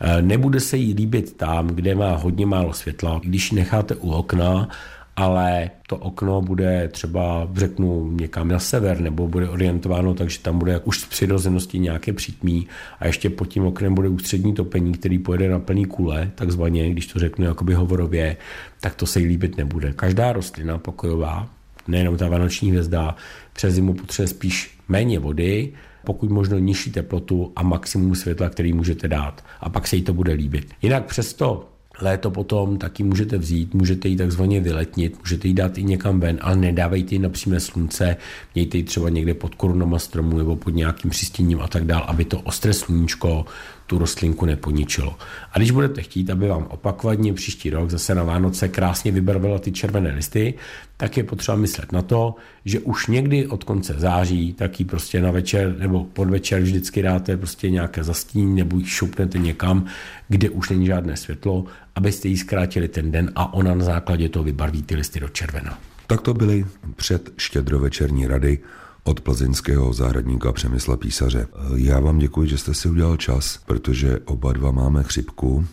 E, 0.00 0.22
nebude 0.22 0.60
se 0.60 0.76
jí 0.76 0.94
líbit 0.94 1.36
tam, 1.36 1.66
kde 1.66 1.94
má 1.94 2.16
hodně 2.16 2.46
málo 2.46 2.72
světla. 2.72 3.20
Když 3.24 3.52
ji 3.52 3.56
necháte 3.56 3.94
u 3.94 4.10
okna, 4.10 4.68
ale 5.16 5.70
to 5.86 5.96
okno 5.96 6.40
bude 6.40 6.88
třeba, 6.88 7.48
řeknu, 7.54 8.10
někam 8.12 8.48
na 8.48 8.58
sever, 8.58 9.00
nebo 9.00 9.28
bude 9.28 9.48
orientováno 9.48 10.14
takže 10.14 10.38
tam 10.38 10.58
bude 10.58 10.78
už 10.78 11.00
z 11.00 11.06
přirozenosti 11.06 11.78
nějaké 11.78 12.12
přítmí 12.12 12.66
a 13.00 13.06
ještě 13.06 13.30
pod 13.30 13.48
tím 13.48 13.66
oknem 13.66 13.94
bude 13.94 14.08
ústřední 14.08 14.54
topení, 14.54 14.92
který 14.92 15.18
pojede 15.18 15.48
na 15.48 15.58
plný 15.58 15.84
kule, 15.84 16.30
takzvaně, 16.34 16.90
když 16.90 17.06
to 17.06 17.18
řeknu 17.18 17.44
jakoby 17.44 17.74
hovorově, 17.74 18.36
tak 18.80 18.94
to 18.94 19.06
se 19.06 19.20
jí 19.20 19.26
líbit 19.26 19.56
nebude. 19.56 19.92
Každá 19.92 20.32
rostlina 20.32 20.78
pokojová, 20.78 21.48
nejenom 21.88 22.16
ta 22.16 22.28
vánoční 22.28 22.70
hvězda, 22.70 23.16
přes 23.52 23.74
zimu 23.74 23.94
potřebuje 23.94 24.28
spíš 24.28 24.78
méně 24.88 25.18
vody, 25.18 25.72
pokud 26.04 26.30
možno 26.30 26.58
nižší 26.58 26.90
teplotu 26.90 27.52
a 27.56 27.62
maximum 27.62 28.14
světla, 28.14 28.48
který 28.48 28.72
můžete 28.72 29.08
dát. 29.08 29.44
A 29.60 29.68
pak 29.68 29.86
se 29.86 29.96
jí 29.96 30.02
to 30.02 30.14
bude 30.14 30.32
líbit. 30.32 30.72
Jinak 30.82 31.04
přesto 31.04 31.71
Léto 32.02 32.30
potom 32.30 32.78
taky 32.78 33.02
můžete 33.02 33.38
vzít, 33.38 33.74
můžete 33.74 34.08
ji 34.08 34.16
takzvaně 34.16 34.60
vyletnit, 34.60 35.18
můžete 35.18 35.48
ji 35.48 35.54
dát 35.54 35.78
i 35.78 35.84
někam 35.84 36.20
ven, 36.20 36.38
ale 36.40 36.56
nedávejte 36.56 37.14
ji 37.14 37.18
na 37.18 37.28
přímé 37.28 37.60
slunce, 37.60 38.16
mějte 38.54 38.76
ji 38.76 38.82
třeba 38.82 39.08
někde 39.08 39.34
pod 39.34 39.54
korunama 39.54 39.98
stromu 39.98 40.38
nebo 40.38 40.56
pod 40.56 40.70
nějakým 40.70 41.10
přistěním 41.10 41.60
a 41.60 41.68
tak 41.68 41.84
dál, 41.84 42.04
aby 42.06 42.24
to 42.24 42.40
ostré 42.40 42.72
sluníčko 42.72 43.46
tu 43.92 43.98
rostlinku 43.98 44.46
neponičilo. 44.46 45.16
A 45.52 45.58
když 45.58 45.70
budete 45.70 46.02
chtít, 46.02 46.30
aby 46.30 46.48
vám 46.48 46.66
opakovaně 46.70 47.32
příští 47.32 47.70
rok 47.70 47.90
zase 47.90 48.14
na 48.14 48.22
Vánoce 48.22 48.68
krásně 48.68 49.12
vybarvila 49.12 49.58
ty 49.58 49.72
červené 49.72 50.10
listy, 50.14 50.54
tak 50.96 51.16
je 51.16 51.24
potřeba 51.24 51.56
myslet 51.56 51.92
na 51.92 52.02
to, 52.02 52.34
že 52.64 52.80
už 52.80 53.06
někdy 53.06 53.46
od 53.46 53.64
konce 53.64 53.94
září 53.98 54.52
taky 54.52 54.84
prostě 54.84 55.20
na 55.20 55.30
večer 55.30 55.76
nebo 55.78 56.04
podvečer 56.04 56.62
vždycky 56.62 57.02
dáte 57.02 57.36
prostě 57.36 57.70
nějaké 57.70 58.04
zastínění 58.04 58.56
nebo 58.56 58.78
ji 58.78 58.84
šupnete 58.84 59.38
někam, 59.38 59.86
kde 60.28 60.50
už 60.50 60.70
není 60.70 60.86
žádné 60.86 61.16
světlo, 61.16 61.64
abyste 61.94 62.28
jí 62.28 62.36
zkrátili 62.36 62.88
ten 62.88 63.12
den 63.12 63.32
a 63.34 63.54
ona 63.54 63.74
na 63.74 63.84
základě 63.84 64.28
toho 64.28 64.44
vybarví 64.44 64.82
ty 64.82 64.96
listy 64.96 65.20
do 65.20 65.28
červena. 65.28 65.78
Tak 66.06 66.20
to 66.20 66.34
byly 66.34 66.64
před 66.96 67.32
štědrovečerní 67.36 68.26
rady 68.26 68.58
od 69.04 69.20
plzeňského 69.20 69.92
zahradníka 69.92 70.52
Přemysla 70.52 70.96
Písaře. 70.96 71.46
Já 71.76 72.00
vám 72.00 72.18
děkuji, 72.18 72.48
že 72.48 72.58
jste 72.58 72.74
si 72.74 72.88
udělal 72.88 73.16
čas, 73.16 73.58
protože 73.66 74.18
oba 74.24 74.52
dva 74.52 74.70
máme 74.70 75.02
chřipku, 75.02 75.66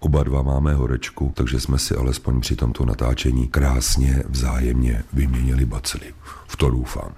Oba 0.00 0.22
dva 0.22 0.42
máme 0.42 0.74
horečku, 0.74 1.32
takže 1.34 1.60
jsme 1.60 1.78
si 1.78 1.94
alespoň 1.94 2.40
při 2.40 2.56
tomto 2.56 2.84
natáčení 2.84 3.48
krásně 3.48 4.22
vzájemně 4.28 5.02
vyměnili 5.12 5.64
bacily. 5.64 6.06
V 6.46 6.56
to 6.56 6.70
doufám. 6.70 7.12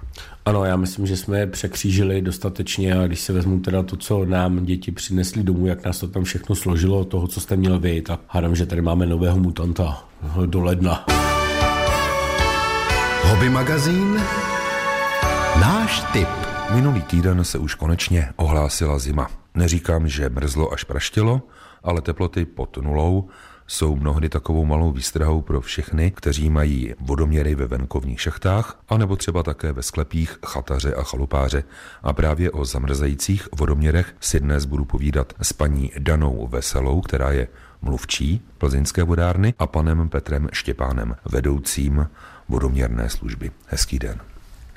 Ano, 0.45 0.65
já 0.65 0.75
myslím, 0.75 1.07
že 1.07 1.17
jsme 1.17 1.39
je 1.39 1.47
překřížili 1.47 2.21
dostatečně 2.21 2.99
a 2.99 3.07
když 3.07 3.19
se 3.19 3.33
vezmu 3.33 3.59
teda 3.59 3.83
to, 3.83 3.97
co 3.97 4.25
nám 4.25 4.65
děti 4.65 4.91
přinesli 4.91 5.43
domů, 5.43 5.67
jak 5.67 5.85
nás 5.85 5.99
to 5.99 6.07
tam 6.07 6.23
všechno 6.23 6.55
složilo, 6.55 7.05
toho, 7.05 7.27
co 7.27 7.39
jste 7.39 7.55
měl 7.55 7.79
vy, 7.79 8.01
tak 8.01 8.19
hádám, 8.27 8.55
že 8.55 8.65
tady 8.65 8.81
máme 8.81 9.05
nového 9.05 9.39
mutanta 9.39 10.03
do 10.45 10.61
ledna. 10.61 11.05
Hobby 13.23 13.49
magazín 13.49 14.19
Náš 15.55 16.03
tip. 16.13 16.29
Minulý 16.73 17.01
týden 17.01 17.43
se 17.43 17.57
už 17.57 17.75
konečně 17.75 18.29
ohlásila 18.35 18.99
zima. 18.99 19.29
Neříkám, 19.55 20.07
že 20.07 20.29
mrzlo 20.29 20.73
až 20.73 20.83
praštilo, 20.83 21.41
ale 21.83 22.01
teploty 22.01 22.45
pod 22.45 22.77
nulou 22.77 23.29
jsou 23.67 23.95
mnohdy 23.95 24.29
takovou 24.29 24.65
malou 24.65 24.91
výstrahou 24.91 25.41
pro 25.41 25.61
všechny, 25.61 26.11
kteří 26.11 26.49
mají 26.49 26.93
vodoměry 26.99 27.55
ve 27.55 27.67
venkovních 27.67 28.21
šachtách, 28.21 28.79
anebo 28.89 29.15
třeba 29.15 29.43
také 29.43 29.71
ve 29.71 29.83
sklepích 29.83 30.37
chataře 30.45 30.93
a 30.93 31.03
chalupáře. 31.03 31.63
A 32.03 32.13
právě 32.13 32.51
o 32.51 32.65
zamrzajících 32.65 33.47
vodoměrech 33.55 34.15
si 34.19 34.39
dnes 34.39 34.65
budu 34.65 34.85
povídat 34.85 35.33
s 35.41 35.53
paní 35.53 35.91
Danou 35.99 36.47
Veselou, 36.47 37.01
která 37.01 37.31
je 37.31 37.47
mluvčí 37.81 38.41
plzeňské 38.57 39.03
vodárny 39.03 39.53
a 39.59 39.67
panem 39.67 40.09
Petrem 40.09 40.49
Štěpánem, 40.53 41.15
vedoucím 41.25 42.07
vodoměrné 42.49 43.09
služby. 43.09 43.51
Hezký 43.67 43.99
den. 43.99 44.28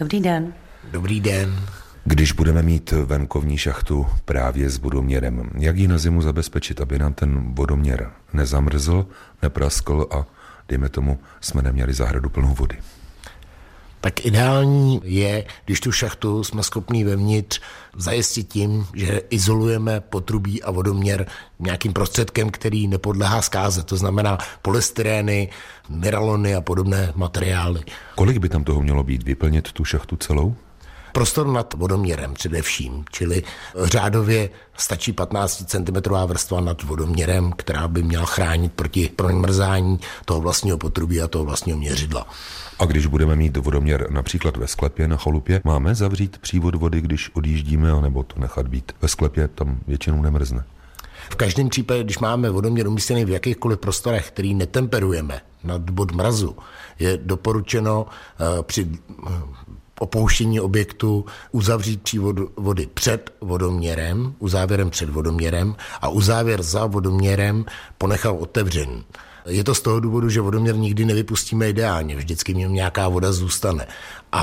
Dobrý 0.02 0.20
den. 0.20 0.52
Dobrý 0.90 1.20
den. 1.20 1.60
Když 2.04 2.32
budeme 2.32 2.62
mít 2.62 2.90
venkovní 2.90 3.58
šachtu 3.58 4.06
právě 4.24 4.70
s 4.70 4.78
vodoměrem, 4.78 5.50
jak 5.58 5.76
ji 5.76 5.88
na 5.88 5.98
zimu 5.98 6.22
zabezpečit, 6.22 6.80
aby 6.80 6.98
nám 6.98 7.14
ten 7.14 7.54
vodoměr 7.54 8.10
nezamrzl, 8.32 9.06
nepraskl 9.42 10.06
a 10.10 10.26
dejme 10.68 10.88
tomu, 10.88 11.18
jsme 11.40 11.62
neměli 11.62 11.94
zahradu 11.94 12.30
plnou 12.30 12.54
vody? 12.54 12.76
Tak 14.02 14.26
ideální 14.26 15.00
je, 15.04 15.44
když 15.64 15.80
tu 15.80 15.92
šachtu 15.92 16.44
jsme 16.44 16.62
schopni 16.62 17.04
vevnitř 17.04 17.60
zajistit 17.96 18.48
tím, 18.48 18.86
že 18.94 19.20
izolujeme 19.30 20.00
potrubí 20.00 20.62
a 20.62 20.70
vodoměr 20.70 21.26
nějakým 21.58 21.92
prostředkem, 21.92 22.50
který 22.50 22.88
nepodlehá 22.88 23.42
zkáze. 23.42 23.82
To 23.82 23.96
znamená 23.96 24.38
polystyrény, 24.62 25.50
miralony 25.88 26.54
a 26.54 26.60
podobné 26.60 27.12
materiály. 27.14 27.80
Kolik 28.14 28.38
by 28.38 28.48
tam 28.48 28.64
toho 28.64 28.82
mělo 28.82 29.02
být? 29.04 29.22
Vyplnit 29.22 29.72
tu 29.72 29.84
šachtu 29.84 30.16
celou? 30.16 30.54
Prostor 31.12 31.46
nad 31.46 31.74
vodoměrem 31.74 32.34
především, 32.34 33.04
čili 33.10 33.42
řádově 33.84 34.50
stačí 34.76 35.12
15 35.12 35.64
cm 35.66 36.10
vrstva 36.26 36.60
nad 36.60 36.82
vodoměrem, 36.82 37.52
která 37.52 37.88
by 37.88 38.02
měla 38.02 38.26
chránit 38.26 38.72
proti 38.72 39.10
promrzání 39.16 40.00
toho 40.24 40.40
vlastního 40.40 40.78
potrubí 40.78 41.20
a 41.20 41.28
toho 41.28 41.44
vlastního 41.44 41.78
měřidla. 41.78 42.26
A 42.78 42.84
když 42.84 43.06
budeme 43.06 43.36
mít 43.36 43.56
vodoměr 43.56 44.10
například 44.10 44.56
ve 44.56 44.66
sklepě 44.66 45.08
na 45.08 45.16
chalupě, 45.16 45.60
máme 45.64 45.94
zavřít 45.94 46.38
přívod 46.38 46.74
vody, 46.74 47.00
když 47.00 47.30
odjíždíme, 47.34 47.90
anebo 47.90 48.22
to 48.22 48.40
nechat 48.40 48.68
být 48.68 48.92
ve 49.02 49.08
sklepě, 49.08 49.48
tam 49.48 49.78
většinou 49.86 50.22
nemrzne. 50.22 50.64
V 51.30 51.36
každém 51.36 51.68
případě, 51.68 52.04
když 52.04 52.18
máme 52.18 52.50
vodoměr 52.50 52.88
umístěný 52.88 53.24
v 53.24 53.30
jakýchkoliv 53.30 53.78
prostorech, 53.78 54.28
který 54.28 54.54
netemperujeme 54.54 55.40
nad 55.64 55.90
bod 55.90 56.12
mrazu, 56.12 56.56
je 56.98 57.18
doporučeno 57.22 58.06
uh, 58.06 58.62
při 58.62 58.88
opouštění 60.02 60.60
objektu 60.60 61.24
uzavřít 61.52 62.02
přívod 62.02 62.36
vody 62.56 62.88
před 62.94 63.34
vodoměrem, 63.40 64.34
uzávěrem 64.38 64.90
před 64.90 65.10
vodoměrem 65.10 65.76
a 66.00 66.08
uzávěr 66.08 66.62
za 66.62 66.86
vodoměrem 66.86 67.64
ponechal 67.98 68.36
otevřený. 68.36 69.04
Je 69.46 69.64
to 69.64 69.74
z 69.74 69.80
toho 69.80 70.00
důvodu, 70.00 70.28
že 70.28 70.40
vodoměr 70.40 70.76
nikdy 70.76 71.04
nevypustíme 71.04 71.68
ideálně, 71.68 72.16
vždycky 72.16 72.54
v 72.54 72.56
něm 72.56 72.72
nějaká 72.72 73.08
voda 73.08 73.32
zůstane. 73.32 73.86
A 74.32 74.42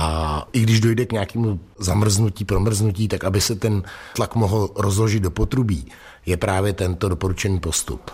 i 0.52 0.60
když 0.60 0.80
dojde 0.80 1.06
k 1.06 1.12
nějakému 1.12 1.60
zamrznutí, 1.78 2.44
promrznutí, 2.44 3.08
tak 3.08 3.24
aby 3.24 3.40
se 3.40 3.54
ten 3.54 3.82
tlak 4.16 4.34
mohl 4.34 4.70
rozložit 4.76 5.22
do 5.22 5.30
potrubí, 5.30 5.86
je 6.26 6.36
právě 6.36 6.72
tento 6.72 7.08
doporučený 7.08 7.60
postup. 7.60 8.10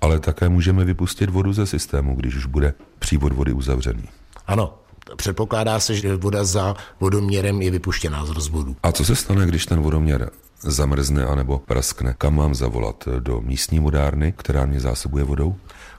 Ale 0.00 0.20
také 0.20 0.48
můžeme 0.48 0.84
vypustit 0.84 1.30
vodu 1.30 1.52
ze 1.52 1.66
systému, 1.66 2.16
když 2.16 2.36
už 2.36 2.46
bude 2.46 2.74
přívod 2.98 3.32
vody 3.32 3.52
uzavřený. 3.52 4.04
Ano, 4.46 4.74
Předpokládá 5.16 5.80
se, 5.80 5.94
že 5.94 6.16
voda 6.16 6.44
za 6.44 6.76
vodoměrem 7.00 7.62
je 7.62 7.70
vypuštěná 7.70 8.26
z 8.26 8.30
rozvodu. 8.30 8.76
A 8.82 8.92
co 8.92 9.04
se 9.04 9.16
stane, 9.16 9.46
když 9.46 9.66
ten 9.66 9.80
vodoměr 9.80 10.30
zamrzne 10.60 11.24
anebo 11.24 11.58
praskne, 11.58 12.14
kam 12.18 12.34
mám 12.34 12.54
zavolat? 12.54 13.08
Do 13.18 13.40
místní 13.40 13.80
vodárny, 13.80 14.34
která 14.36 14.66
mě 14.66 14.80
zásobuje 14.80 15.24
vodou? 15.24 15.56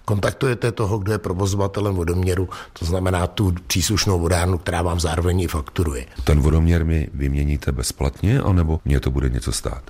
kontaktujete 0.09 0.71
toho, 0.71 0.97
kdo 0.97 1.11
je 1.11 1.17
provozovatelem 1.17 1.95
vodoměru, 1.95 2.49
to 2.73 2.85
znamená 2.85 3.27
tu 3.27 3.53
příslušnou 3.67 4.19
vodárnu, 4.19 4.57
která 4.57 4.81
vám 4.81 4.99
zároveň 4.99 5.39
i 5.41 5.47
fakturuje. 5.47 6.05
Ten 6.23 6.41
vodoměr 6.41 6.85
mi 6.85 7.09
vyměníte 7.13 7.71
bezplatně, 7.71 8.41
anebo 8.41 8.79
mě 8.85 8.99
to 8.99 9.11
bude 9.11 9.29
něco 9.29 9.51
stát? 9.51 9.83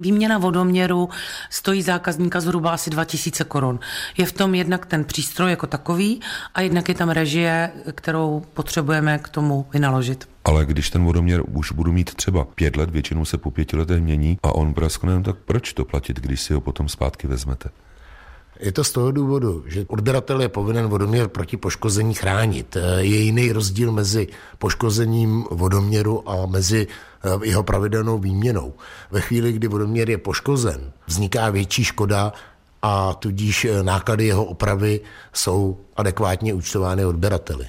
Výměna 0.00 0.38
vodoměru 0.38 1.08
stojí 1.50 1.82
zákazníka 1.82 2.40
zhruba 2.40 2.70
asi 2.70 2.90
2000 2.90 3.44
korun. 3.44 3.80
Je 4.16 4.26
v 4.26 4.32
tom 4.32 4.54
jednak 4.54 4.86
ten 4.86 5.04
přístroj 5.04 5.50
jako 5.50 5.66
takový 5.66 6.20
a 6.54 6.60
jednak 6.60 6.88
je 6.88 6.94
tam 6.94 7.10
režie, 7.10 7.70
kterou 7.94 8.42
potřebujeme 8.54 9.18
k 9.18 9.28
tomu 9.28 9.66
vynaložit. 9.72 10.28
Ale 10.44 10.66
když 10.66 10.90
ten 10.90 11.04
vodoměr 11.04 11.42
už 11.52 11.72
budu 11.72 11.92
mít 11.92 12.14
třeba 12.14 12.44
pět 12.44 12.76
let, 12.76 12.90
většinou 12.90 13.24
se 13.24 13.38
po 13.38 13.50
pěti 13.50 13.76
letech 13.76 14.02
mění 14.02 14.38
a 14.42 14.54
on 14.54 14.74
praskne, 14.74 15.22
tak 15.22 15.36
proč 15.44 15.72
to 15.72 15.84
platit, 15.84 16.20
když 16.20 16.40
si 16.40 16.54
ho 16.54 16.60
potom 16.60 16.88
zpátky 16.88 17.26
vezmete? 17.26 17.70
Je 18.60 18.72
to 18.72 18.84
z 18.84 18.92
toho 18.92 19.10
důvodu, 19.10 19.64
že 19.66 19.84
odběratel 19.88 20.40
je 20.40 20.48
povinen 20.48 20.86
vodoměr 20.86 21.28
proti 21.28 21.56
poškození 21.56 22.14
chránit. 22.14 22.76
Je 22.96 23.16
jiný 23.16 23.52
rozdíl 23.52 23.92
mezi 23.92 24.28
poškozením 24.58 25.44
vodoměru 25.50 26.30
a 26.30 26.46
mezi 26.46 26.86
jeho 27.42 27.62
pravidelnou 27.62 28.18
výměnou. 28.18 28.74
Ve 29.10 29.20
chvíli, 29.20 29.52
kdy 29.52 29.68
vodoměr 29.68 30.10
je 30.10 30.18
poškozen, 30.18 30.92
vzniká 31.06 31.50
větší 31.50 31.84
škoda 31.84 32.32
a 32.82 33.14
tudíž 33.14 33.64
eh, 33.64 33.82
náklady 33.82 34.26
jeho 34.26 34.44
opravy 34.44 35.00
jsou 35.32 35.76
adekvátně 35.96 36.54
účtovány 36.54 37.04
odběrateli. 37.04 37.66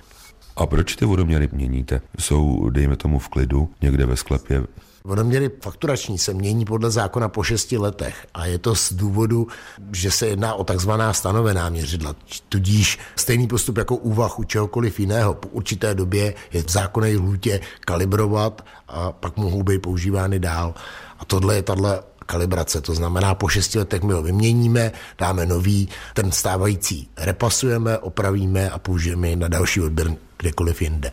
A 0.55 0.65
proč 0.65 0.95
ty 0.95 1.05
vodoměry 1.05 1.49
měníte? 1.51 2.01
Jsou, 2.19 2.69
dejme 2.69 2.95
tomu, 2.95 3.19
v 3.19 3.29
klidu, 3.29 3.69
někde 3.81 4.05
ve 4.05 4.15
sklepě, 4.15 4.63
Vodoměry 5.07 5.51
fakturační 5.61 6.17
se 6.17 6.33
mění 6.33 6.65
podle 6.65 6.91
zákona 6.91 7.29
po 7.29 7.43
šesti 7.43 7.77
letech 7.77 8.27
a 8.33 8.45
je 8.45 8.57
to 8.57 8.75
z 8.75 8.93
důvodu, 8.93 9.47
že 9.91 10.11
se 10.11 10.27
jedná 10.27 10.53
o 10.53 10.63
takzvaná 10.63 11.13
stanovená 11.13 11.69
měřidla. 11.69 12.15
Tudíž 12.49 12.99
stejný 13.15 13.47
postup 13.47 13.77
jako 13.77 13.95
úvah 13.95 14.39
u 14.39 14.43
čehokoliv 14.43 14.99
jiného. 14.99 15.33
Po 15.33 15.47
určité 15.47 15.95
době 15.95 16.33
je 16.53 16.63
v 16.63 16.69
zákonné 16.69 17.07
lhůtě 17.07 17.59
kalibrovat 17.79 18.65
a 18.87 19.11
pak 19.11 19.37
mohou 19.37 19.63
být 19.63 19.81
používány 19.81 20.39
dál. 20.39 20.73
A 21.19 21.25
tohle 21.25 21.55
je 21.55 21.63
tahle 21.63 21.99
kalibrace. 22.25 22.81
To 22.81 22.95
znamená, 22.95 23.35
po 23.35 23.47
šesti 23.47 23.79
letech 23.79 24.03
my 24.03 24.13
ho 24.13 24.21
vyměníme, 24.21 24.91
dáme 25.17 25.45
nový, 25.45 25.89
ten 26.13 26.31
stávající 26.31 27.09
repasujeme, 27.17 27.97
opravíme 27.97 28.69
a 28.69 28.79
použijeme 28.79 29.35
na 29.35 29.47
další 29.47 29.81
odběr 29.81 30.15
kdekoliv 30.37 30.81
jinde. 30.81 31.11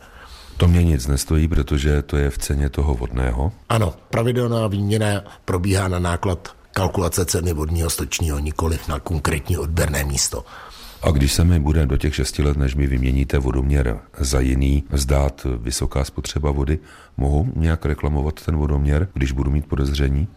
To 0.56 0.68
mě 0.68 0.84
nic 0.84 1.06
nestojí, 1.06 1.49
protože 1.49 2.02
to 2.02 2.16
je 2.16 2.30
v 2.30 2.38
ceně 2.38 2.68
toho 2.68 2.94
vodného? 2.94 3.52
Ano, 3.68 3.94
pravidelná 4.11 4.66
výměna 4.66 5.06
probíhá 5.44 5.88
na 5.88 5.99
náklad 5.99 6.49
kalkulace 6.73 7.25
ceny 7.25 7.52
vodního 7.52 7.90
stočního, 7.90 8.38
nikoliv 8.38 8.88
na 8.88 9.00
konkrétní 9.00 9.58
odběrné 9.58 10.04
místo. 10.04 10.44
A 11.02 11.11
když 11.11 11.32
se 11.32 11.44
mi 11.44 11.61
bude 11.61 11.87
do 11.87 11.96
těch 11.96 12.14
šesti 12.14 12.42
let, 12.42 12.56
než 12.56 12.75
mi 12.75 12.87
vyměníte 12.87 13.38
vodoměr 13.38 14.00
za 14.18 14.40
jiný, 14.40 14.84
zdát 14.92 15.46
vysoká 15.58 16.04
spotřeba 16.04 16.50
vody, 16.50 16.78
mohu 17.16 17.52
nějak 17.56 17.87
reklamovat 17.87 18.42
ten 18.42 18.56
vodoměr, 18.56 19.08
když 19.14 19.32
budu 19.32 19.50
mít 19.50 19.66
podezření? 19.66 20.28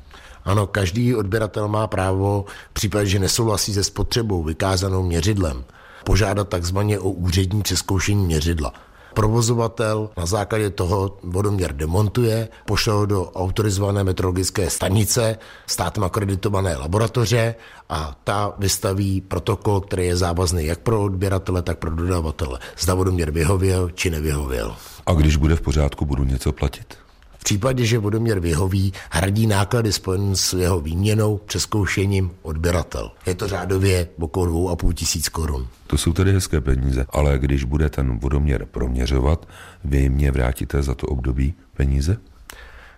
Ano, 0.45 0.67
každý 0.67 1.15
odběratel 1.15 1.67
má 1.67 1.88
právo 1.88 2.45
v 2.69 2.74
případě, 2.74 3.05
že 3.05 3.19
nesouhlasí 3.19 3.74
se 3.74 3.83
spotřebou 3.83 4.43
vykázanou 4.43 5.03
měřidlem, 5.03 5.63
požádat 6.03 6.50
takzvaně 6.50 7.00
o 7.00 7.09
úřední 7.09 7.62
přeskoušení 7.62 8.25
měřidla 8.25 8.74
provozovatel 9.17 10.09
na 10.17 10.25
základě 10.25 10.69
toho 10.69 11.17
vodoměr 11.24 11.74
demontuje, 11.74 12.50
pošle 12.65 12.93
ho 12.93 13.05
do 13.05 13.31
autorizované 13.31 14.03
metrologické 14.03 14.69
stanice, 14.69 15.38
státem 15.67 16.03
akreditované 16.03 16.77
laboratoře 16.77 17.55
a 17.89 18.15
ta 18.24 18.53
vystaví 18.57 19.21
protokol, 19.21 19.81
který 19.81 20.05
je 20.05 20.17
závazný 20.17 20.65
jak 20.65 20.79
pro 20.79 21.03
odběratele, 21.03 21.62
tak 21.62 21.77
pro 21.77 21.89
dodavatele. 21.89 22.60
Zda 22.77 22.93
vodoměr 22.93 23.32
vyhověl 23.32 23.89
či 23.89 24.10
nevyhověl. 24.10 24.75
A 25.06 25.13
když 25.13 25.36
bude 25.36 25.56
v 25.56 25.62
pořádku, 25.62 26.06
budu 26.06 26.23
něco 26.23 26.51
platit? 26.51 27.07
Případě, 27.47 27.86
že 27.86 27.99
vodoměr 27.99 28.39
vyhoví, 28.39 28.93
hradí 29.10 29.47
náklady 29.47 29.93
spojené 29.93 30.36
s 30.36 30.53
jeho 30.53 30.79
výměnou, 30.79 31.38
přeskoušením 31.38 32.31
odběratel. 32.41 33.12
Je 33.25 33.36
to 33.36 33.47
řádově 33.47 34.07
okolo 34.19 34.75
2,5 34.75 34.93
tisíc 34.93 35.29
korun. 35.29 35.67
To 35.88 35.97
jsou 35.97 36.13
tedy 36.13 36.33
hezké 36.33 36.62
peníze, 36.62 37.05
ale 37.10 37.39
když 37.39 37.63
bude 37.63 37.89
ten 37.89 38.19
vodoměr 38.19 38.65
proměřovat, 38.65 39.47
vy 39.83 40.10
mě 40.10 40.31
vrátíte 40.31 40.83
za 40.83 40.95
to 40.95 41.07
období 41.07 41.53
peníze? 41.77 42.17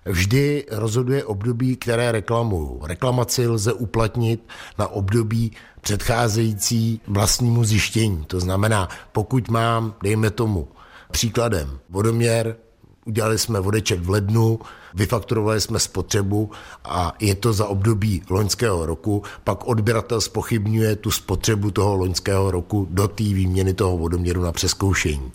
Vždy 0.05 0.65
rozhoduje 0.71 1.23
období, 1.23 1.75
které 1.75 2.11
reklamuju. 2.11 2.81
Reklamaci 2.83 3.47
lze 3.47 3.73
uplatnit 3.73 4.41
na 4.79 4.87
období 4.87 5.51
předcházející 5.81 7.01
vlastnímu 7.07 7.63
zjištění. 7.63 8.25
To 8.27 8.39
znamená, 8.39 8.89
pokud 9.11 9.49
mám, 9.49 9.93
dejme 10.03 10.29
tomu, 10.29 10.67
příkladem 11.11 11.79
vodoměr 11.89 12.55
Udělali 13.09 13.37
jsme 13.37 13.59
vodeček 13.59 13.99
v 13.99 14.09
lednu, 14.09 14.59
vyfakturovali 14.93 15.61
jsme 15.61 15.79
spotřebu 15.79 16.51
a 16.83 17.13
je 17.19 17.35
to 17.35 17.53
za 17.53 17.65
období 17.65 18.21
loňského 18.29 18.85
roku, 18.85 19.23
pak 19.43 19.67
odběratel 19.67 20.21
spochybňuje 20.21 20.95
tu 20.95 21.11
spotřebu 21.11 21.71
toho 21.71 21.95
loňského 21.95 22.51
roku 22.51 22.87
do 22.89 23.07
té 23.07 23.23
výměny 23.23 23.73
toho 23.73 23.97
vodoměru 23.97 24.41
na 24.41 24.51
přeskoušení. 24.51 25.31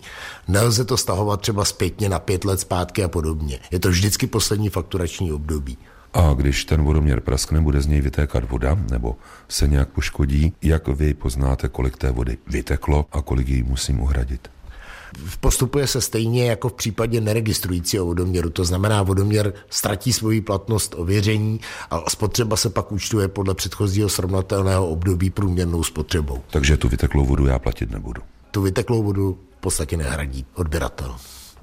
Nelze 0.49 0.85
to 0.85 0.97
stahovat 0.97 1.41
třeba 1.41 1.65
zpětně 1.65 2.09
na 2.09 2.19
pět 2.19 2.45
let 2.45 2.61
zpátky 2.61 3.05
a 3.05 3.09
podobně. 3.09 3.59
Je 3.71 3.79
to 3.79 3.89
vždycky 3.89 4.27
poslední 4.27 4.69
fakturační 4.69 5.33
období. 5.33 5.79
A 6.13 6.33
když 6.35 6.65
ten 6.65 6.85
vodoměr 6.85 7.21
praskne, 7.21 7.61
bude 7.61 7.83
z 7.83 7.87
něj 7.87 8.01
vytékat 8.01 8.51
voda 8.51 8.79
nebo 8.91 9.17
se 9.49 9.69
nějak 9.69 9.89
poškodí, 9.89 10.53
jak 10.63 10.89
vy 10.89 11.15
poznáte, 11.15 11.69
kolik 11.69 11.97
té 11.97 12.11
vody 12.11 12.39
vyteklo 12.47 13.07
a 13.13 13.23
kolik 13.23 13.49
ji 13.49 13.63
musím 13.63 14.01
uhradit? 14.01 14.54
Postupuje 15.41 15.87
se 15.87 16.01
stejně 16.01 16.47
jako 16.47 16.69
v 16.69 16.73
případě 16.73 17.21
neregistrujícího 17.21 18.07
vodoměru. 18.07 18.51
To 18.51 18.65
znamená, 18.65 19.03
vodoměr 19.03 19.53
ztratí 19.71 20.13
svoji 20.13 20.41
platnost 20.41 20.95
ověření 20.99 21.61
a 21.91 22.11
spotřeba 22.11 22.57
se 22.57 22.71
pak 22.71 22.93
účtuje 22.93 23.29
podle 23.29 23.55
předchozího 23.55 24.09
srovnatelného 24.09 24.89
období 24.89 25.31
průměrnou 25.31 25.83
spotřebou. 25.83 26.43
Takže 26.51 26.77
tu 26.77 26.89
vyteklou 26.89 27.27
vodu 27.27 27.47
já 27.47 27.59
platit 27.59 27.91
nebudu. 27.91 28.23
Tu 28.51 28.63
vyteklou 28.63 29.03
vodu 29.03 29.39
v 29.59 29.61
podstatě 29.61 29.97
nehradí 29.97 30.47
odběratel. 30.55 31.17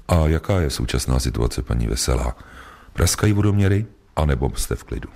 A 0.08 0.26
jaká 0.26 0.60
je 0.60 0.70
současná 0.70 1.18
situace, 1.18 1.62
paní 1.62 1.86
Veselá? 1.86 2.36
Praskají 2.92 3.32
vodoměry, 3.32 3.86
anebo 4.16 4.50
jste 4.56 4.76
v 4.76 4.84
klidu? 4.84 5.08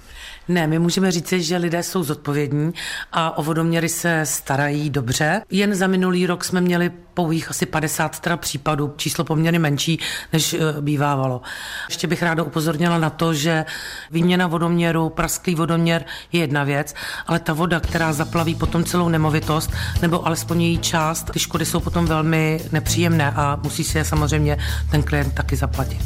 Ne, 0.49 0.67
my 0.67 0.79
můžeme 0.79 1.11
říct, 1.11 1.33
že 1.33 1.57
lidé 1.57 1.83
jsou 1.83 2.03
zodpovědní 2.03 2.73
a 3.13 3.39
o 3.39 3.43
vodoměry 3.43 3.89
se 3.89 4.21
starají 4.25 4.91
dobře. 4.91 5.43
Jen 5.51 5.75
za 5.75 5.87
minulý 5.87 6.27
rok 6.27 6.45
jsme 6.45 6.61
měli 6.61 6.91
pouhých 7.15 7.51
asi 7.51 7.67
50 7.67 8.21
teda 8.21 8.37
případů, 8.37 8.95
číslo 8.97 9.25
poměrně 9.25 9.59
menší, 9.59 10.01
než 10.33 10.55
eh, 10.55 10.59
bývávalo. 10.81 11.41
Ještě 11.89 12.07
bych 12.07 12.23
ráda 12.23 12.43
upozornila 12.43 12.99
na 12.99 13.11
to, 13.11 13.35
že 13.35 13.65
výměna 14.11 14.47
vodoměru, 14.47 15.09
prasklý 15.09 15.55
vodoměr 15.55 16.05
je 16.33 16.41
jedna 16.41 16.65
věc, 16.65 16.95
ale 17.27 17.39
ta 17.41 17.53
voda, 17.53 17.81
která 17.81 18.13
zaplaví 18.13 18.55
potom 18.55 18.85
celou 18.85 19.09
nemovitost, 19.09 19.71
nebo 20.03 20.27
alespoň 20.27 20.63
její 20.63 20.79
část, 20.79 21.31
ty 21.31 21.39
škody 21.39 21.67
jsou 21.67 21.81
potom 21.81 22.07
velmi 22.07 22.61
nepříjemné 22.73 23.31
a 23.31 23.59
musí 23.63 23.85
si 23.85 23.99
je 23.99 24.05
samozřejmě 24.05 24.59
ten 24.91 25.03
klient 25.03 25.35
taky 25.35 25.57
zaplatit. 25.57 25.99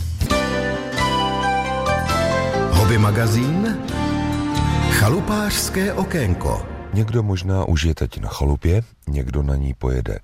Hobby 2.91 2.99
magazín 2.99 3.79
Chalupářské 4.91 5.93
okénko. 5.93 6.67
Někdo 6.95 7.23
možná 7.23 7.65
už 7.65 7.83
je 7.83 7.95
teď 7.95 8.21
na 8.21 8.29
chalupě, 8.29 8.83
někdo 9.09 9.43
na 9.43 9.57
ní 9.57 9.75
pojede 9.75 10.19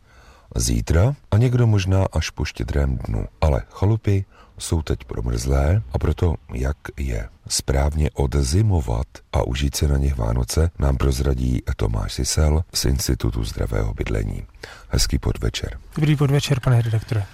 zítra 0.57 1.15
a 1.31 1.39
někdo 1.39 1.67
možná 1.67 2.07
až 2.13 2.31
po 2.31 2.45
štědrém 2.45 2.97
dnu. 2.97 3.25
Ale 3.41 3.63
chalupy 3.71 4.25
jsou 4.59 4.83
teď 4.83 5.05
promrzlé 5.05 5.83
a 5.93 5.99
proto, 5.99 6.35
jak 6.55 6.77
je 6.97 7.29
správně 7.49 8.11
odzimovat 8.11 9.07
a 9.33 9.43
užít 9.43 9.77
se 9.77 9.89
na 9.89 9.97
nich 9.97 10.17
Vánoce, 10.17 10.71
nám 10.79 10.97
prozradí 10.97 11.63
Tomáš 11.77 12.13
Sisel 12.13 12.65
z 12.75 12.85
Institutu 12.85 13.45
zdravého 13.45 13.95
bydlení. 13.95 14.43
Hezký 14.89 15.19
podvečer. 15.19 15.79
Dobrý 15.95 16.17
podvečer, 16.17 16.61
pane 16.61 16.83
redaktore. 16.83 17.25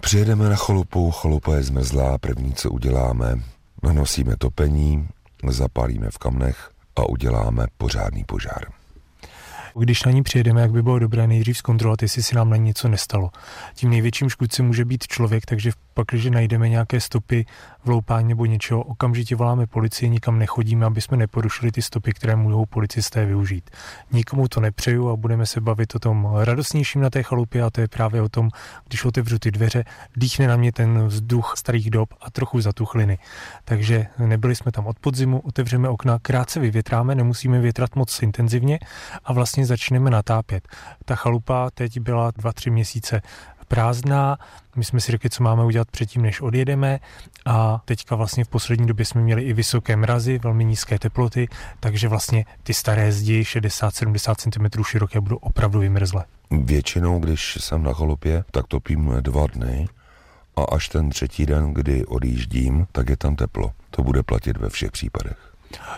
Přijedeme 0.00 0.48
na 0.48 0.56
chalupu, 0.56 1.10
chalupa 1.10 1.56
je 1.56 1.62
zmrzlá, 1.62 2.18
první, 2.18 2.54
co 2.54 2.70
uděláme, 2.70 3.42
nanosíme 3.82 4.36
topení, 4.36 5.08
zapálíme 5.48 6.10
v 6.10 6.18
kamnech 6.18 6.70
a 6.96 7.08
uděláme 7.08 7.66
pořádný 7.78 8.24
požár. 8.24 8.66
Když 9.78 10.04
na 10.04 10.12
ní 10.12 10.22
přijedeme, 10.22 10.60
jak 10.60 10.70
by 10.70 10.82
bylo 10.82 10.98
dobré 10.98 11.26
nejdřív 11.26 11.58
zkontrolovat, 11.58 12.02
jestli 12.02 12.22
si 12.22 12.34
nám 12.34 12.50
na 12.50 12.56
ní 12.56 12.64
něco 12.64 12.88
nestalo. 12.88 13.30
Tím 13.74 13.90
největším 13.90 14.30
škůdcem 14.30 14.66
může 14.66 14.84
být 14.84 15.06
člověk, 15.06 15.46
takže 15.46 15.70
v 15.70 15.76
pak, 15.96 16.06
když 16.10 16.24
najdeme 16.24 16.68
nějaké 16.68 17.00
stopy 17.00 17.46
v 17.84 17.88
loupání 17.88 18.28
nebo 18.28 18.46
něčeho, 18.46 18.82
okamžitě 18.82 19.36
voláme 19.36 19.66
policii, 19.66 20.10
nikam 20.10 20.38
nechodíme, 20.38 20.86
aby 20.86 21.00
jsme 21.00 21.16
neporušili 21.16 21.72
ty 21.72 21.82
stopy, 21.82 22.12
které 22.12 22.36
mohou 22.36 22.66
policisté 22.66 23.26
využít. 23.26 23.70
Nikomu 24.12 24.48
to 24.48 24.60
nepřeju 24.60 25.08
a 25.08 25.16
budeme 25.16 25.46
se 25.46 25.60
bavit 25.60 25.94
o 25.94 25.98
tom 25.98 26.28
radostnějším 26.44 27.00
na 27.00 27.10
té 27.10 27.22
chalupě 27.22 27.62
a 27.62 27.70
to 27.70 27.80
je 27.80 27.88
právě 27.88 28.22
o 28.22 28.28
tom, 28.28 28.50
když 28.88 29.04
otevřu 29.04 29.38
ty 29.38 29.50
dveře, 29.50 29.84
dýchne 30.16 30.48
na 30.48 30.56
mě 30.56 30.72
ten 30.72 31.06
vzduch 31.06 31.54
starých 31.56 31.90
dob 31.90 32.14
a 32.20 32.30
trochu 32.30 32.60
zatuchliny. 32.60 33.18
Takže 33.64 34.06
nebyli 34.18 34.56
jsme 34.56 34.72
tam 34.72 34.86
od 34.86 34.98
podzimu, 34.98 35.40
otevřeme 35.40 35.88
okna, 35.88 36.18
krátce 36.22 36.60
vyvětráme, 36.60 37.14
nemusíme 37.14 37.60
větrat 37.60 37.96
moc 37.96 38.22
intenzivně 38.22 38.78
a 39.24 39.32
vlastně 39.32 39.66
začneme 39.66 40.10
natápět. 40.10 40.68
Ta 41.04 41.14
chalupa 41.14 41.70
teď 41.74 42.00
byla 42.00 42.30
dva, 42.36 42.52
tři 42.52 42.70
měsíce 42.70 43.22
prázdná. 43.68 44.38
My 44.76 44.84
jsme 44.84 45.00
si 45.00 45.12
řekli, 45.12 45.30
co 45.30 45.42
máme 45.42 45.64
udělat 45.64 45.90
předtím, 45.90 46.22
než 46.22 46.40
odjedeme 46.40 47.00
a 47.46 47.80
teďka 47.84 48.16
vlastně 48.16 48.44
v 48.44 48.48
poslední 48.48 48.86
době 48.86 49.04
jsme 49.04 49.20
měli 49.20 49.42
i 49.42 49.52
vysoké 49.52 49.96
mrazy, 49.96 50.38
velmi 50.38 50.64
nízké 50.64 50.98
teploty, 50.98 51.48
takže 51.80 52.08
vlastně 52.08 52.44
ty 52.62 52.74
staré 52.74 53.12
zdi 53.12 53.42
60-70 53.42 54.34
cm 54.34 54.82
široké 54.82 55.20
budou 55.20 55.36
opravdu 55.36 55.80
vymrzlé. 55.80 56.24
Většinou, 56.50 57.18
když 57.18 57.58
jsem 57.60 57.82
na 57.82 57.92
chalupě, 57.92 58.44
tak 58.50 58.66
topím 58.66 59.12
dva 59.20 59.46
dny 59.46 59.88
a 60.56 60.62
až 60.62 60.88
ten 60.88 61.10
třetí 61.10 61.46
den, 61.46 61.74
kdy 61.74 62.06
odjíždím, 62.06 62.86
tak 62.92 63.08
je 63.08 63.16
tam 63.16 63.36
teplo. 63.36 63.72
To 63.90 64.02
bude 64.02 64.22
platit 64.22 64.56
ve 64.56 64.70
všech 64.70 64.90
případech. 64.92 65.52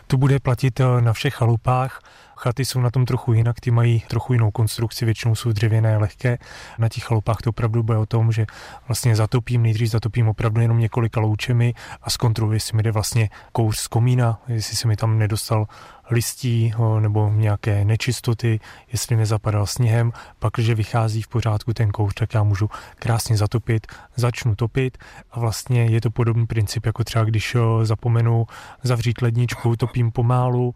To 0.07 0.17
bude 0.17 0.39
platit 0.39 0.81
eh, 0.81 1.01
na 1.01 1.13
všech 1.13 1.35
chalupách. 1.35 2.03
Chaty 2.41 2.65
jsou 2.65 2.81
na 2.81 2.91
tom 2.91 3.05
trochu 3.05 3.33
jinak, 3.33 3.61
ty 3.61 3.71
mají 3.71 4.03
trochu 4.09 4.33
jinou 4.33 4.51
konstrukci, 4.51 5.05
většinou 5.05 5.35
jsou 5.35 5.53
dřevěné, 5.53 5.99
lehké. 5.99 6.39
Na 6.79 6.89
těch 6.89 7.05
chalupách 7.05 7.37
to 7.37 7.51
opravdu 7.51 7.83
bude 7.83 7.99
o 7.99 8.07
tom, 8.07 8.33
že 8.33 8.47
vlastně 8.89 9.17
zatopím, 9.17 9.63
nejdřív 9.63 9.91
zatopím 9.91 10.29
opravdu 10.29 10.61
jenom 10.61 10.79
několika 10.79 11.21
loučemi 11.21 11.75
a 12.03 12.11
zkontroluji, 12.11 12.57
jestli 12.57 12.77
mi 12.77 12.83
jde 12.83 12.93
vlastně 12.93 13.31
kouř 13.53 13.79
z 13.79 13.87
komína, 13.89 14.41
jestli 14.49 14.77
se 14.77 14.89
mi 14.89 14.97
tam 14.97 15.19
nedostal 15.19 15.67
listí 16.11 16.75
nebo 17.01 17.31
nějaké 17.35 17.85
nečistoty, 17.85 18.61
jestli 18.93 19.17
nezapadal 19.17 19.67
sněhem, 19.67 20.13
pak, 20.39 20.53
když 20.55 20.71
vychází 20.71 21.23
v 21.23 21.29
pořádku 21.29 21.75
ten 21.75 21.91
kouř, 21.91 22.15
tak 22.15 22.35
já 22.35 22.43
můžu 22.43 22.71
krásně 22.95 23.37
zatopit, 23.37 23.87
začnu 24.17 24.55
topit 24.55 24.99
a 25.31 25.41
vlastně 25.41 25.85
je 25.85 26.01
to 26.01 26.11
podobný 26.11 26.47
princip, 26.47 26.87
jako 26.87 27.05
třeba 27.05 27.25
když 27.25 27.57
zapomenu 27.83 28.47
zavřít 28.83 29.23
ledničku, 29.23 29.77
topím 29.77 30.11
pomálu, 30.13 30.75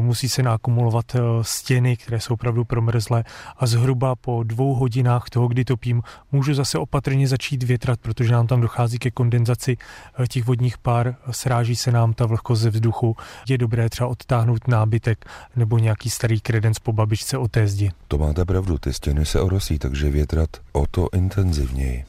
musí 0.00 0.28
se 0.28 0.42
nakumulovat 0.42 1.01
stěny, 1.42 1.96
které 1.96 2.20
jsou 2.20 2.34
opravdu 2.34 2.64
promrzlé 2.64 3.24
a 3.56 3.66
zhruba 3.66 4.14
po 4.14 4.42
dvou 4.42 4.74
hodinách 4.74 5.30
toho, 5.30 5.48
kdy 5.48 5.64
topím, 5.64 6.02
můžu 6.32 6.54
zase 6.54 6.78
opatrně 6.78 7.28
začít 7.28 7.62
větrat, 7.62 8.00
protože 8.00 8.32
nám 8.32 8.46
tam 8.46 8.60
dochází 8.60 8.98
ke 8.98 9.10
kondenzaci 9.10 9.76
těch 10.28 10.44
vodních 10.44 10.78
pár, 10.78 11.16
sráží 11.30 11.76
se 11.76 11.92
nám 11.92 12.14
ta 12.14 12.26
vlhkost 12.26 12.62
ze 12.62 12.70
vzduchu, 12.70 13.16
je 13.48 13.58
dobré 13.58 13.88
třeba 13.88 14.08
odtáhnout 14.08 14.68
nábytek 14.68 15.24
nebo 15.56 15.78
nějaký 15.78 16.10
starý 16.10 16.40
kredenc 16.40 16.78
po 16.78 16.92
babičce 16.92 17.38
o 17.38 17.48
té 17.48 17.68
zdi. 17.68 17.90
To 18.08 18.18
máte 18.18 18.44
pravdu, 18.44 18.78
ty 18.78 18.92
stěny 18.92 19.26
se 19.26 19.40
orosí, 19.40 19.78
takže 19.78 20.10
větrat 20.10 20.50
o 20.72 20.86
to 20.86 21.08
intenzivněji. 21.12 22.04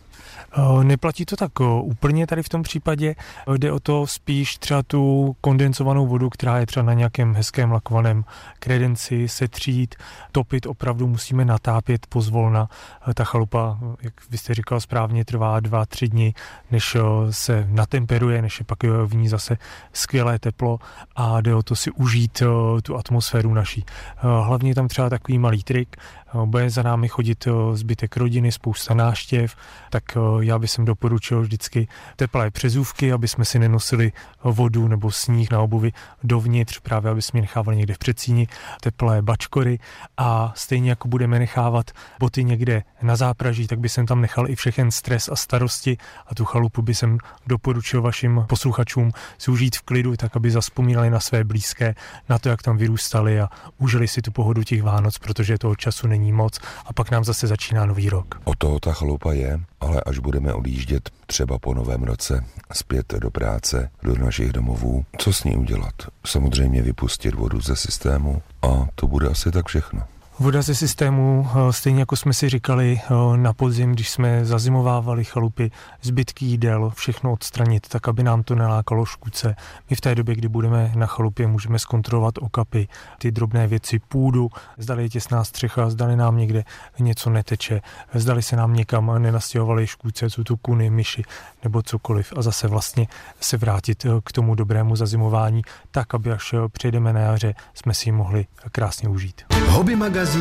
Eh, 0.58 0.84
neplatí 0.84 1.26
to 1.26 1.36
tak 1.36 1.52
eh, 1.62 1.64
úplně 1.82 2.28
tady 2.28 2.44
v 2.44 2.50
tom 2.50 2.64
případě. 2.64 3.16
Jde 3.58 3.72
o 3.72 3.80
to 3.80 4.08
spíš 4.08 4.58
třeba 4.58 4.84
tu 4.84 5.36
kondenzovanou 5.42 6.08
vodu, 6.08 6.30
která 6.30 6.60
je 6.60 6.66
třeba 6.66 6.86
na 6.86 6.94
nějakém 6.94 7.36
hezkém 7.36 7.72
lakovaném 7.72 8.26
kredenci, 8.60 9.28
setřít, 9.28 9.96
topit 10.32 10.66
opravdu 10.66 11.08
musíme 11.08 11.46
natápět 11.46 12.08
pozvolna. 12.08 12.70
Eh, 13.10 13.14
ta 13.14 13.24
chalupa, 13.24 13.80
jak 14.02 14.14
vy 14.30 14.38
jste 14.38 14.54
říkal 14.54 14.80
správně, 14.80 15.26
trvá 15.26 15.60
dva, 15.60 15.86
tři 15.86 16.08
dny, 16.08 16.34
než 16.72 16.98
se 17.30 17.68
natemperuje, 17.70 18.42
než 18.42 18.60
je 18.60 18.66
pak 18.66 18.84
v 18.84 19.16
ní 19.16 19.28
zase 19.28 19.58
skvělé 19.94 20.40
teplo 20.40 20.80
a 21.16 21.42
jde 21.42 21.56
o 21.56 21.64
to 21.64 21.76
si 21.76 21.92
užít 21.92 22.44
tu 22.84 22.98
atmosféru 22.98 23.54
naší. 23.54 23.86
Hlavně 24.18 24.76
tam 24.76 24.88
třeba 24.88 25.10
takový 25.10 25.40
malý 25.40 25.64
trik, 25.64 25.98
bude 26.46 26.70
za 26.70 26.84
námi 26.84 27.08
chodit 27.08 27.48
zbytek 27.74 28.18
rodiny, 28.18 28.52
spousta 28.52 28.94
náštěv, 28.94 29.56
tak 29.90 30.04
já 30.40 30.60
bych 30.60 30.72
sem 30.72 30.86
doporučil 30.86 31.42
vždycky 31.42 31.88
teplé 32.16 32.52
přezůvky, 32.52 33.14
aby 33.14 33.28
jsme 33.28 33.46
si 33.46 33.60
nenosili 33.60 34.12
vodu 34.44 34.88
nebo 34.88 35.12
sníh 35.12 35.52
na 35.52 35.60
obuvi 35.60 35.92
dovnitř, 36.24 36.80
právě 36.80 37.12
aby 37.12 37.22
jsme 37.22 37.42
nechávali 37.42 37.78
někde 37.78 37.94
v 37.94 37.98
předsíni, 37.98 38.48
teplé 38.82 39.22
bačkory. 39.22 39.80
A 40.18 40.54
stejně 40.56 40.90
jako 40.90 41.08
budeme 41.08 41.40
nechávat 41.40 41.92
boty 42.20 42.44
někde 42.44 42.84
na 43.02 43.16
zápraží, 43.16 43.68
tak 43.68 43.80
by 43.80 43.90
jsem 43.90 44.06
tam 44.06 44.22
nechal 44.22 44.50
i 44.50 44.56
všechen 44.56 44.92
stres 44.92 45.30
a 45.30 45.36
starosti 45.36 45.98
a 46.28 46.36
tu 46.36 46.46
chalupu 46.46 46.82
by 46.82 46.96
jsem 46.96 47.18
doporučil 47.48 48.02
vašim 48.02 48.46
posluchačům 48.48 49.12
si 49.38 49.52
užít 49.52 49.76
v 49.76 49.82
klidu, 49.82 50.18
tak 50.18 50.36
aby 50.36 50.52
zaspomínali 50.52 51.10
na 51.10 51.20
své 51.20 51.44
blízké, 51.44 51.96
na 52.30 52.40
to, 52.40 52.50
jak 52.50 52.62
tam 52.62 52.78
vyrůstali 52.78 53.42
a 53.42 53.50
užili 53.78 54.08
si 54.08 54.22
tu 54.22 54.32
pohodu 54.32 54.64
těch 54.64 54.84
Vánoc, 54.84 55.18
protože 55.18 55.58
toho 55.58 55.76
času 55.76 56.08
není 56.08 56.23
moc 56.32 56.60
a 56.86 56.94
pak 56.94 57.12
nám 57.12 57.24
zase 57.24 57.48
začíná 57.48 57.86
nový 57.86 58.10
rok. 58.10 58.42
O 58.44 58.56
toho 58.56 58.80
ta 58.80 58.94
chalupa 58.94 59.34
je, 59.34 59.60
ale 59.82 60.02
až 60.02 60.20
budeme 60.20 60.54
odjíždět 60.54 61.10
třeba 61.26 61.60
po 61.60 61.74
novém 61.74 62.04
roce 62.04 62.46
zpět 62.74 63.14
do 63.14 63.32
práce, 63.32 63.90
do 64.04 64.16
našich 64.16 64.52
domovů, 64.52 65.06
co 65.18 65.34
s 65.34 65.44
ní 65.44 65.56
udělat? 65.56 65.94
Samozřejmě 66.26 66.82
vypustit 66.82 67.36
vodu 67.36 67.62
ze 67.62 67.76
systému 67.76 68.42
a 68.62 68.88
to 68.96 69.08
bude 69.08 69.28
asi 69.28 69.52
tak 69.52 69.68
všechno. 69.68 70.13
Voda 70.44 70.62
ze 70.62 70.76
systému, 70.76 71.50
eh, 71.50 71.74
stejně 71.74 72.00
jako 72.00 72.16
jsme 72.16 72.34
si 72.34 72.50
říkali 72.50 73.02
eh, 73.04 73.38
na 73.38 73.54
podzim, 73.54 73.92
když 73.92 74.10
jsme 74.10 74.46
zazimovávali 74.46 75.24
chalupy, 75.26 75.72
zbytky 76.02 76.46
jídel, 76.46 76.92
všechno 76.96 77.32
odstranit, 77.32 77.88
tak 77.88 78.08
aby 78.08 78.24
nám 78.24 78.44
to 78.44 78.56
nelákalo 78.56 79.06
škůdce. 79.06 79.56
My 79.90 79.96
v 79.96 80.02
té 80.02 80.16
době, 80.16 80.36
kdy 80.36 80.48
budeme 80.48 80.92
na 80.96 81.06
chalupě, 81.06 81.48
můžeme 81.48 81.80
zkontrolovat 81.80 82.38
okapy, 82.38 82.88
ty 83.18 83.32
drobné 83.32 83.68
věci, 83.68 84.00
půdu, 84.00 84.50
zdali 84.78 85.04
je 85.04 85.10
těsná 85.10 85.44
střecha, 85.44 85.90
zdali 85.90 86.16
nám 86.16 86.38
někde 86.38 86.64
něco 87.00 87.30
neteče, 87.30 87.82
zdali 88.14 88.42
se 88.42 88.56
nám 88.56 88.74
někam 88.74 89.22
nenastěhovaly 89.22 89.88
škůdce, 89.88 90.30
co 90.30 90.44
tu 90.44 90.58
kuny, 90.58 90.90
myši 90.90 91.24
nebo 91.64 91.82
cokoliv 91.82 92.34
a 92.38 92.42
zase 92.42 92.68
vlastně 92.68 93.08
se 93.40 93.58
vrátit 93.58 94.06
eh, 94.06 94.10
k 94.24 94.32
tomu 94.32 94.56
dobrému 94.56 94.96
zazimování, 94.96 95.62
tak, 95.92 96.14
aby 96.14 96.32
až 96.32 96.56
přejdeme 96.72 97.14
na 97.14 97.20
jaře, 97.20 97.54
jsme 97.74 97.94
si 97.94 98.10
ji 98.10 98.14
mohli 98.14 98.46
krásně 98.72 99.10
užít. 99.10 99.42
Hobby 99.68 99.96
magazín 99.96 100.33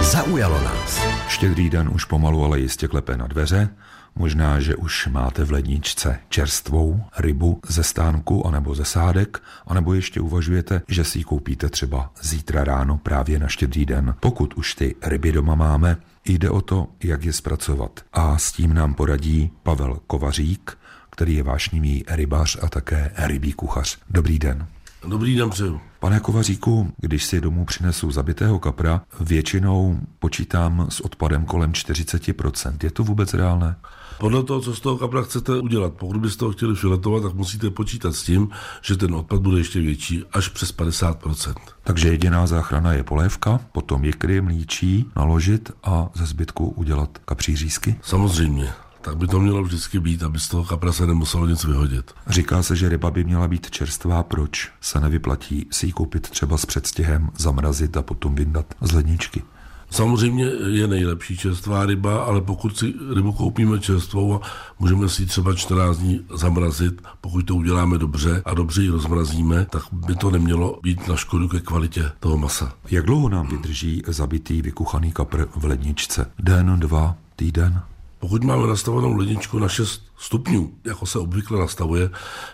zaujalo 0.00 0.60
nás. 0.60 1.00
Štědrý 1.28 1.70
den 1.70 1.90
už 1.94 2.04
pomalu, 2.04 2.44
ale 2.44 2.60
jistě 2.60 2.88
klepe 2.88 3.16
na 3.16 3.26
dveře. 3.26 3.68
Možná, 4.16 4.60
že 4.60 4.76
už 4.76 5.06
máte 5.06 5.44
v 5.44 5.52
ledničce 5.52 6.18
čerstvou 6.28 7.04
rybu 7.18 7.60
ze 7.68 7.82
stánku 7.82 8.46
anebo 8.46 8.74
ze 8.74 8.84
sádek, 8.84 9.42
anebo 9.66 9.94
ještě 9.94 10.20
uvažujete, 10.20 10.82
že 10.88 11.04
si 11.04 11.18
ji 11.18 11.24
koupíte 11.24 11.68
třeba 11.68 12.10
zítra 12.22 12.64
ráno 12.64 12.98
právě 12.98 13.38
na 13.38 13.48
štědrý 13.48 13.86
den. 13.86 14.14
Pokud 14.20 14.54
už 14.54 14.74
ty 14.74 14.94
ryby 15.02 15.32
doma 15.32 15.54
máme, 15.54 15.96
jde 16.24 16.50
o 16.50 16.60
to, 16.60 16.88
jak 17.02 17.24
je 17.24 17.32
zpracovat. 17.32 18.00
A 18.12 18.38
s 18.38 18.52
tím 18.52 18.74
nám 18.74 18.94
poradí 18.94 19.50
Pavel 19.62 19.98
Kovařík, 20.06 20.78
který 21.10 21.34
je 21.34 21.42
vášnivý 21.42 22.04
rybař 22.08 22.58
a 22.62 22.68
také 22.68 23.10
rybí 23.16 23.52
kuchař. 23.52 23.98
Dobrý 24.10 24.38
den. 24.38 24.66
Dobrý 25.06 25.36
den 25.36 25.50
přeju. 25.50 25.80
Pane 26.00 26.20
Kovaříku, 26.20 26.92
když 27.00 27.24
si 27.24 27.40
domů 27.40 27.64
přinesu 27.64 28.10
zabitého 28.10 28.58
kapra, 28.58 29.02
většinou 29.20 29.98
počítám 30.18 30.86
s 30.88 31.00
odpadem 31.00 31.44
kolem 31.44 31.72
40%. 31.72 32.76
Je 32.82 32.90
to 32.90 33.04
vůbec 33.04 33.34
reálné? 33.34 33.76
Podle 34.18 34.42
toho, 34.42 34.60
co 34.60 34.74
z 34.74 34.80
toho 34.80 34.98
kapra 34.98 35.22
chcete 35.22 35.52
udělat. 35.58 35.92
Pokud 35.92 36.16
byste 36.16 36.44
ho 36.44 36.52
chtěli 36.52 36.74
filetovat, 36.74 37.22
tak 37.22 37.34
musíte 37.34 37.70
počítat 37.70 38.14
s 38.14 38.22
tím, 38.22 38.48
že 38.82 38.96
ten 38.96 39.14
odpad 39.14 39.40
bude 39.40 39.58
ještě 39.58 39.80
větší, 39.80 40.24
až 40.32 40.48
přes 40.48 40.76
50%. 40.76 41.54
Takže 41.82 42.08
jediná 42.08 42.46
záchrana 42.46 42.92
je 42.92 43.02
polévka, 43.02 43.60
potom 43.72 44.04
jikry, 44.04 44.40
mlíčí, 44.40 45.10
naložit 45.16 45.70
a 45.84 46.08
ze 46.14 46.26
zbytku 46.26 46.68
udělat 46.68 47.18
kapří 47.24 47.56
řízky? 47.56 47.96
Samozřejmě 48.02 48.72
tak 49.04 49.16
by 49.16 49.26
to 49.26 49.40
mělo 49.40 49.62
vždycky 49.62 50.00
být, 50.00 50.22
aby 50.22 50.40
z 50.40 50.48
toho 50.48 50.64
kapra 50.64 50.92
se 50.92 51.06
nemuselo 51.06 51.46
nic 51.46 51.64
vyhodit. 51.64 52.12
Říká 52.26 52.62
se, 52.62 52.76
že 52.76 52.88
ryba 52.88 53.10
by 53.10 53.24
měla 53.24 53.48
být 53.48 53.70
čerstvá. 53.70 54.22
Proč 54.22 54.70
se 54.80 55.00
nevyplatí 55.00 55.66
si 55.70 55.86
ji 55.86 55.92
koupit 55.92 56.30
třeba 56.30 56.58
s 56.58 56.66
předstihem, 56.66 57.30
zamrazit 57.38 57.96
a 57.96 58.02
potom 58.02 58.34
vyndat 58.34 58.74
z 58.80 58.92
ledničky? 58.92 59.42
Samozřejmě 59.90 60.44
je 60.66 60.86
nejlepší 60.86 61.36
čerstvá 61.36 61.86
ryba, 61.86 62.24
ale 62.24 62.40
pokud 62.40 62.78
si 62.78 62.94
rybu 63.14 63.32
koupíme 63.32 63.80
čerstvou 63.80 64.34
a 64.34 64.40
můžeme 64.78 65.08
si 65.08 65.22
ji 65.22 65.26
třeba 65.26 65.54
14 65.54 65.98
dní 65.98 66.20
zamrazit, 66.34 67.02
pokud 67.20 67.42
to 67.42 67.54
uděláme 67.54 67.98
dobře 67.98 68.42
a 68.44 68.54
dobře 68.54 68.82
ji 68.82 68.88
rozmrazíme, 68.88 69.66
tak 69.70 69.82
by 69.92 70.14
to 70.14 70.30
nemělo 70.30 70.78
být 70.82 71.08
na 71.08 71.16
škodu 71.16 71.48
ke 71.48 71.60
kvalitě 71.60 72.10
toho 72.20 72.38
masa. 72.38 72.72
Jak 72.90 73.06
dlouho 73.06 73.28
nám 73.28 73.46
vydrží 73.46 74.02
zabitý 74.06 74.62
vykuchaný 74.62 75.12
kapr 75.12 75.46
v 75.56 75.64
ledničce? 75.64 76.30
Den, 76.38 76.76
dva, 76.80 77.16
týden? 77.36 77.82
Pokud 78.24 78.44
máme 78.44 78.66
nastavenou 78.66 79.16
ledničku 79.16 79.58
na 79.58 79.68
6 79.68 80.02
stupňů, 80.16 80.72
jako 80.84 81.06
se 81.06 81.18
obvykle 81.18 81.58
nastavuje, 81.58 82.10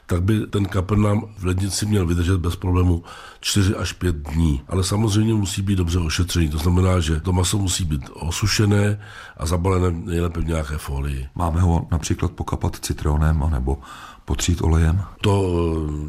tak 0.06 0.22
by 0.22 0.46
ten 0.46 0.66
kapr 0.66 0.96
nám 0.96 1.24
v 1.38 1.44
lednici 1.44 1.86
měl 1.86 2.06
vydržet 2.06 2.38
bez 2.38 2.56
problému 2.56 3.02
4 3.40 3.74
až 3.74 3.92
5 3.92 4.16
dní. 4.16 4.62
Ale 4.68 4.84
samozřejmě 4.84 5.34
musí 5.34 5.62
být 5.62 5.76
dobře 5.76 5.98
ošetřený. 5.98 6.48
To 6.48 6.58
znamená, 6.58 7.00
že 7.00 7.20
to 7.20 7.32
maso 7.32 7.58
musí 7.58 7.84
být 7.84 8.10
osušené 8.12 9.00
a 9.36 9.46
zabalené 9.46 9.90
nejlépe 9.90 10.40
v 10.40 10.46
nějaké 10.46 10.78
folii. 10.78 11.26
Máme 11.34 11.60
ho 11.60 11.86
například 11.90 12.32
pokapat 12.32 12.76
citronem 12.76 13.42
anebo 13.42 13.78
potřít 14.24 14.62
olejem? 14.62 15.02
To 15.20 15.44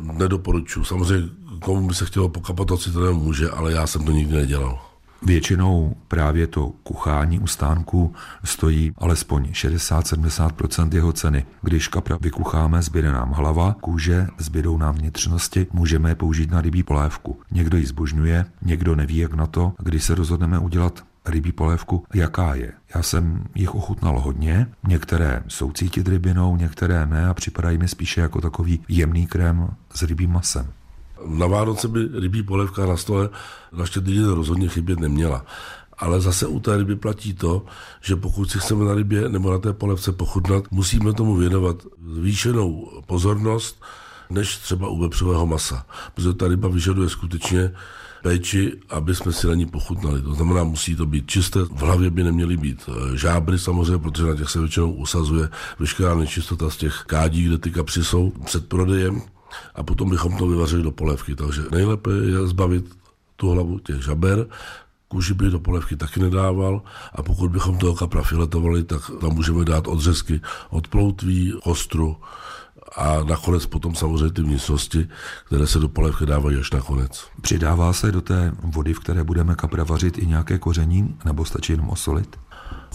eh, 0.09 0.13
nedoporučuji. 0.13 0.83
Samozřejmě 0.83 1.29
komu 1.59 1.87
by 1.87 1.93
se 1.93 2.05
chtělo 2.05 2.29
pokapat 2.29 2.67
to 2.67 2.77
citronem 2.77 3.15
může, 3.15 3.49
ale 3.49 3.71
já 3.71 3.87
jsem 3.87 4.05
to 4.05 4.11
nikdy 4.11 4.35
nedělal. 4.35 4.90
Většinou 5.23 5.95
právě 6.07 6.47
to 6.47 6.71
kuchání 6.83 7.39
u 7.39 7.47
stánku 7.47 8.13
stojí 8.43 8.91
alespoň 8.97 9.43
60-70% 9.43 10.93
jeho 10.93 11.13
ceny. 11.13 11.45
Když 11.61 11.87
kapra 11.87 12.17
vykucháme, 12.21 12.81
zbyde 12.81 13.11
nám 13.11 13.31
hlava, 13.31 13.75
kůže, 13.81 14.27
zbydou 14.37 14.77
nám 14.77 14.95
vnitřnosti, 14.95 15.67
můžeme 15.73 16.09
je 16.09 16.15
použít 16.15 16.51
na 16.51 16.61
rybí 16.61 16.83
polévku. 16.83 17.39
Někdo 17.51 17.77
ji 17.77 17.85
zbožňuje, 17.85 18.45
někdo 18.61 18.95
neví 18.95 19.17
jak 19.17 19.33
na 19.33 19.47
to. 19.47 19.73
Když 19.79 20.03
se 20.03 20.15
rozhodneme 20.15 20.59
udělat 20.59 21.03
rybí 21.25 21.51
polévku, 21.51 22.03
jaká 22.13 22.55
je. 22.55 22.71
Já 22.95 23.03
jsem 23.03 23.43
jich 23.55 23.75
ochutnal 23.75 24.19
hodně, 24.19 24.67
některé 24.87 25.43
jsou 25.47 25.71
cítit 25.71 26.07
rybinou, 26.07 26.55
některé 26.55 27.05
ne 27.05 27.27
a 27.27 27.33
připadají 27.33 27.77
mi 27.77 27.87
spíše 27.87 28.21
jako 28.21 28.41
takový 28.41 28.79
jemný 28.87 29.27
krém 29.27 29.69
s 29.93 30.01
rybím 30.01 30.31
masem. 30.31 30.67
Na 31.25 31.47
Vánoce 31.47 31.87
by 31.87 32.09
rybí 32.13 32.43
polévka 32.43 32.85
na 32.85 32.97
stole 32.97 33.29
na 33.71 33.85
štědrý 33.85 34.17
den 34.17 34.29
rozhodně 34.29 34.67
chybět 34.67 34.99
neměla. 34.99 35.45
Ale 35.97 36.21
zase 36.21 36.47
u 36.47 36.59
té 36.59 36.77
ryby 36.77 36.95
platí 36.95 37.33
to, 37.33 37.65
že 38.01 38.15
pokud 38.15 38.51
si 38.51 38.59
chceme 38.59 38.85
na 38.85 38.93
rybě 38.93 39.29
nebo 39.29 39.51
na 39.51 39.57
té 39.57 39.73
polevce 39.73 40.11
pochutnat, 40.11 40.63
musíme 40.71 41.13
tomu 41.13 41.35
věnovat 41.35 41.75
zvýšenou 42.07 42.91
pozornost, 43.05 43.83
než 44.29 44.57
třeba 44.57 44.87
u 44.87 44.99
vepřového 44.99 45.47
masa. 45.47 45.85
Protože 46.13 46.33
ta 46.33 46.47
ryba 46.47 46.67
vyžaduje 46.67 47.09
skutečně 47.09 47.71
péči, 48.23 48.79
aby 48.89 49.15
jsme 49.15 49.33
si 49.33 49.47
na 49.47 49.53
ní 49.53 49.65
pochutnali. 49.65 50.21
To 50.21 50.33
znamená, 50.33 50.63
musí 50.63 50.95
to 50.95 51.05
být 51.05 51.27
čisté, 51.27 51.59
v 51.59 51.81
hlavě 51.81 52.09
by 52.09 52.23
neměly 52.23 52.57
být 52.57 52.89
eh, 52.89 53.17
žábry 53.17 53.59
samozřejmě, 53.59 53.97
protože 53.97 54.25
na 54.25 54.35
těch 54.35 54.49
se 54.49 54.59
většinou 54.59 54.91
usazuje 54.91 55.49
veškerá 55.79 56.15
nečistota 56.15 56.69
z 56.69 56.77
těch 56.77 57.03
kádí, 57.07 57.43
kde 57.43 57.57
ty 57.57 57.71
kapři 57.71 58.03
jsou 58.03 58.31
před 58.45 58.67
prodejem 58.67 59.21
a 59.75 59.83
potom 59.83 60.09
bychom 60.09 60.37
to 60.37 60.47
vyvařili 60.47 60.83
do 60.83 60.91
polévky. 60.91 61.35
Takže 61.35 61.61
nejlépe 61.71 62.09
je 62.11 62.47
zbavit 62.47 62.85
tu 63.35 63.49
hlavu 63.49 63.79
těch 63.79 64.03
žaber, 64.03 64.47
kůži 65.11 65.33
by 65.33 65.49
do 65.49 65.59
polévky 65.59 65.95
taky 65.95 66.19
nedával 66.19 66.81
a 67.15 67.23
pokud 67.23 67.51
bychom 67.51 67.77
toho 67.77 67.95
kapra 67.95 68.23
filetovali, 68.23 68.83
tak 68.83 69.11
tam 69.21 69.33
můžeme 69.35 69.65
dát 69.65 69.87
odřezky 69.87 70.41
od 70.69 70.87
ploutví, 70.87 71.53
ostru 71.63 72.15
a 72.95 73.23
nakonec 73.23 73.65
potom 73.65 73.95
samozřejmě 73.95 74.31
ty 74.31 74.41
vnitřnosti, 74.41 75.07
které 75.45 75.67
se 75.67 75.79
do 75.79 75.89
polévky 75.89 76.25
dávají 76.25 76.57
až 76.57 76.71
nakonec. 76.71 77.27
Přidává 77.41 77.93
se 77.93 78.11
do 78.11 78.21
té 78.21 78.51
vody, 78.63 78.93
v 78.93 78.99
které 78.99 79.23
budeme 79.23 79.55
kapra 79.55 79.83
vařit, 79.83 80.17
i 80.17 80.25
nějaké 80.25 80.57
koření, 80.59 81.15
nebo 81.25 81.45
stačí 81.45 81.73
jenom 81.73 81.89
osolit? 81.89 82.39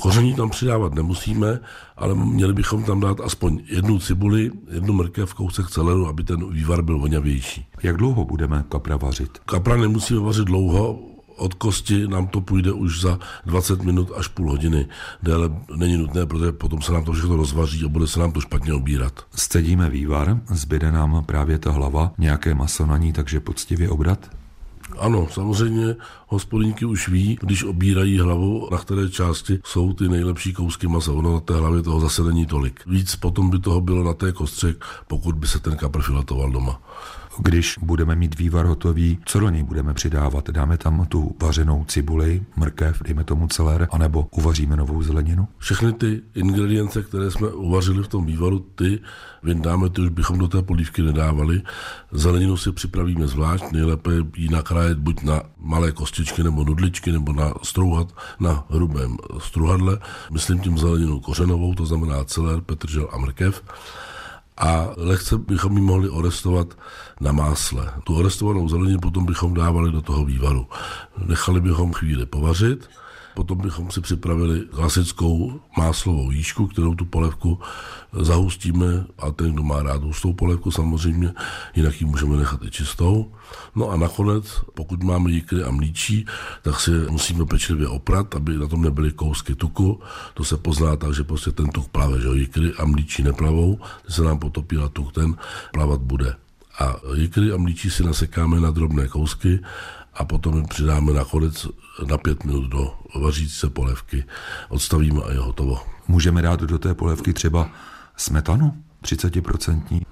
Koření 0.00 0.34
tam 0.34 0.50
přidávat 0.50 0.94
nemusíme, 0.94 1.60
ale 1.96 2.14
měli 2.14 2.52
bychom 2.52 2.84
tam 2.84 3.00
dát 3.00 3.20
aspoň 3.20 3.60
jednu 3.68 3.98
cibuli, 3.98 4.50
jednu 4.70 4.92
mrkev, 4.92 5.34
kousek 5.34 5.68
celeru, 5.68 6.08
aby 6.08 6.24
ten 6.24 6.52
vývar 6.52 6.82
byl 6.82 6.98
voňavější. 6.98 7.66
Jak 7.82 7.96
dlouho 7.96 8.24
budeme 8.24 8.64
kapra 8.68 8.96
vařit? 8.96 9.38
Kapra 9.44 9.76
nemusíme 9.76 10.20
vařit 10.20 10.44
dlouho, 10.44 11.15
od 11.36 11.54
kosti 11.54 12.08
nám 12.08 12.26
to 12.26 12.40
půjde 12.40 12.72
už 12.72 13.00
za 13.00 13.18
20 13.46 13.82
minut 13.82 14.10
až 14.16 14.28
půl 14.28 14.50
hodiny. 14.50 14.86
Déle 15.22 15.50
není 15.76 15.96
nutné, 15.96 16.26
protože 16.26 16.52
potom 16.52 16.82
se 16.82 16.92
nám 16.92 17.04
to 17.04 17.12
všechno 17.12 17.36
rozvaří 17.36 17.84
a 17.84 17.88
bude 17.88 18.06
se 18.06 18.20
nám 18.20 18.32
to 18.32 18.40
špatně 18.40 18.72
obírat. 18.72 19.26
Scedíme 19.34 19.90
vývar, 19.90 20.40
zbyde 20.50 20.92
nám 20.92 21.24
právě 21.24 21.58
ta 21.58 21.70
hlava, 21.70 22.12
nějaké 22.18 22.54
maso 22.54 22.86
na 22.86 22.96
ní, 22.96 23.12
takže 23.12 23.40
poctivě 23.40 23.90
obrat? 23.90 24.30
Ano, 24.98 25.28
samozřejmě 25.30 25.96
hospodinky 26.26 26.84
už 26.84 27.08
ví, 27.08 27.38
když 27.40 27.64
obírají 27.64 28.18
hlavu, 28.18 28.68
na 28.72 28.78
které 28.78 29.08
části 29.08 29.58
jsou 29.64 29.92
ty 29.92 30.08
nejlepší 30.08 30.52
kousky 30.52 30.86
masa. 30.86 31.12
Ono 31.12 31.32
na 31.32 31.40
té 31.40 31.54
hlavě 31.54 31.82
toho 31.82 32.00
zase 32.00 32.22
není 32.22 32.46
tolik. 32.46 32.80
Víc 32.86 33.16
potom 33.16 33.50
by 33.50 33.58
toho 33.58 33.80
bylo 33.80 34.04
na 34.04 34.12
té 34.12 34.32
kostře, 34.32 34.74
pokud 35.06 35.34
by 35.34 35.46
se 35.46 35.58
ten 35.58 35.76
kapr 35.76 36.02
filetoval 36.02 36.50
doma. 36.50 36.80
Když 37.38 37.78
budeme 37.82 38.16
mít 38.16 38.38
vývar 38.38 38.66
hotový, 38.66 39.18
co 39.24 39.40
do 39.40 39.50
něj 39.50 39.62
budeme 39.62 39.94
přidávat? 39.94 40.50
Dáme 40.50 40.78
tam 40.78 41.06
tu 41.06 41.36
vařenou 41.42 41.84
cibuli, 41.84 42.42
mrkev, 42.56 43.02
dejme 43.02 43.24
tomu 43.24 43.48
celer, 43.48 43.88
anebo 43.90 44.26
uvaříme 44.30 44.76
novou 44.76 45.02
zeleninu? 45.02 45.48
Všechny 45.58 45.92
ty 45.92 46.22
ingredience, 46.34 47.02
které 47.02 47.30
jsme 47.30 47.48
uvařili 47.48 48.02
v 48.02 48.08
tom 48.08 48.26
vývaru, 48.26 48.58
ty 48.58 49.00
vyndáme, 49.42 49.90
ty 49.90 50.00
už 50.00 50.08
bychom 50.08 50.38
do 50.38 50.48
té 50.48 50.62
polívky 50.62 51.02
nedávali. 51.02 51.62
Zeleninu 52.12 52.56
si 52.56 52.72
připravíme 52.72 53.26
zvlášť, 53.26 53.64
nejlépe 53.72 54.10
ji 54.36 54.48
nakrájet 54.48 54.98
buď 54.98 55.22
na 55.22 55.42
malé 55.58 55.92
kostičky 55.92 56.42
nebo 56.42 56.64
nudličky, 56.64 57.12
nebo 57.12 57.32
na 57.32 57.54
strouhat 57.62 58.12
na 58.40 58.64
hrubém 58.70 59.16
struhadle. 59.38 59.98
Myslím 60.32 60.58
tím 60.60 60.78
zeleninu 60.78 61.20
kořenovou, 61.20 61.74
to 61.74 61.86
znamená 61.86 62.24
celer, 62.24 62.60
petržel 62.60 63.08
a 63.12 63.18
mrkev 63.18 63.62
a 64.56 64.90
lehce 64.96 65.38
bychom 65.38 65.76
ji 65.76 65.82
mohli 65.82 66.08
orestovat 66.08 66.78
na 67.20 67.32
másle. 67.32 67.92
Tu 68.04 68.16
orestovanou 68.16 68.68
zeleninu 68.68 68.98
potom 68.98 69.26
bychom 69.26 69.54
dávali 69.54 69.92
do 69.92 70.02
toho 70.02 70.24
vývaru. 70.24 70.66
Nechali 71.26 71.60
bychom 71.60 71.92
chvíli 71.92 72.26
povařit, 72.26 72.88
potom 73.36 73.58
bychom 73.58 73.90
si 73.90 74.00
připravili 74.00 74.64
klasickou 74.72 75.60
máslovou 75.76 76.30
jížku, 76.30 76.66
kterou 76.66 76.94
tu 76.94 77.04
polevku 77.04 77.60
zahustíme 78.12 79.04
a 79.18 79.30
ten, 79.30 79.52
kdo 79.52 79.62
má 79.62 79.82
rád 79.82 80.02
hustou 80.02 80.32
polevku 80.32 80.70
samozřejmě, 80.70 81.32
jinak 81.76 82.00
ji 82.00 82.06
můžeme 82.06 82.36
nechat 82.36 82.64
i 82.64 82.70
čistou. 82.70 83.32
No 83.74 83.90
a 83.90 83.96
nakonec, 83.96 84.64
pokud 84.74 85.02
máme 85.02 85.30
jikry 85.30 85.62
a 85.62 85.70
mlíčí, 85.70 86.26
tak 86.62 86.80
si 86.80 86.90
musíme 86.90 87.44
pečlivě 87.44 87.88
oprat, 87.88 88.34
aby 88.34 88.56
na 88.56 88.68
tom 88.68 88.82
nebyly 88.82 89.12
kousky 89.12 89.54
tuku. 89.54 90.00
To 90.34 90.44
se 90.44 90.56
pozná 90.56 90.96
tak, 90.96 91.14
že 91.14 91.24
prostě 91.24 91.52
ten 91.52 91.68
tuk 91.68 91.88
plave, 91.88 92.20
že 92.20 92.28
jikry 92.28 92.72
a 92.78 92.84
mlíčí 92.84 93.22
neplavou, 93.22 93.78
se 94.08 94.22
nám 94.24 94.38
potopí 94.38 94.76
na 94.76 94.88
tuk, 94.88 95.12
ten 95.12 95.36
plavat 95.72 96.00
bude. 96.00 96.34
A 96.80 96.96
jikry 97.14 97.52
a 97.52 97.56
mlíčí 97.56 97.90
si 97.90 98.04
nasekáme 98.04 98.60
na 98.60 98.70
drobné 98.70 99.08
kousky 99.08 99.60
a 100.16 100.24
potom 100.24 100.56
ji 100.56 100.62
přidáme 100.62 101.12
nakonec 101.12 101.66
na 102.06 102.18
pět 102.18 102.44
minut 102.44 102.68
do 102.68 102.94
vařící 103.20 103.50
se 103.50 103.70
polévky. 103.70 104.24
Odstavíme 104.68 105.22
a 105.22 105.32
je 105.32 105.38
hotovo. 105.38 105.78
Můžeme 106.08 106.42
dát 106.42 106.60
do 106.60 106.78
té 106.78 106.94
polévky 106.94 107.32
třeba 107.32 107.70
smetanu 108.16 108.82
30%? 109.02 110.02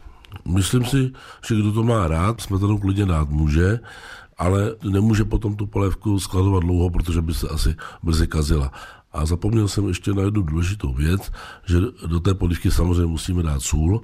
Myslím 0.45 0.85
si, 0.85 1.13
že 1.49 1.55
kdo 1.55 1.73
to 1.73 1.83
má 1.83 2.09
rád, 2.09 2.41
smetanu 2.41 2.79
klidně 2.79 3.07
dát 3.07 3.29
může, 3.29 3.81
ale 4.39 4.75
nemůže 4.83 5.25
potom 5.25 5.57
tu 5.57 5.67
polévku 5.67 6.21
skladovat 6.21 6.63
dlouho, 6.63 6.91
protože 6.91 7.23
by 7.23 7.35
se 7.35 7.49
asi 7.49 7.77
brzy 8.03 8.27
kazila. 8.27 8.73
A 9.13 9.27
zapomněl 9.27 9.69
jsem 9.69 9.89
ještě 9.89 10.13
na 10.13 10.23
jednu 10.23 10.43
důležitou 10.43 10.93
věc, 10.93 11.33
že 11.65 11.81
do 12.07 12.21
té 12.21 12.35
polívky 12.35 12.71
samozřejmě 12.71 13.07
musíme 13.07 13.43
dát 13.43 13.63
sůl 13.63 14.03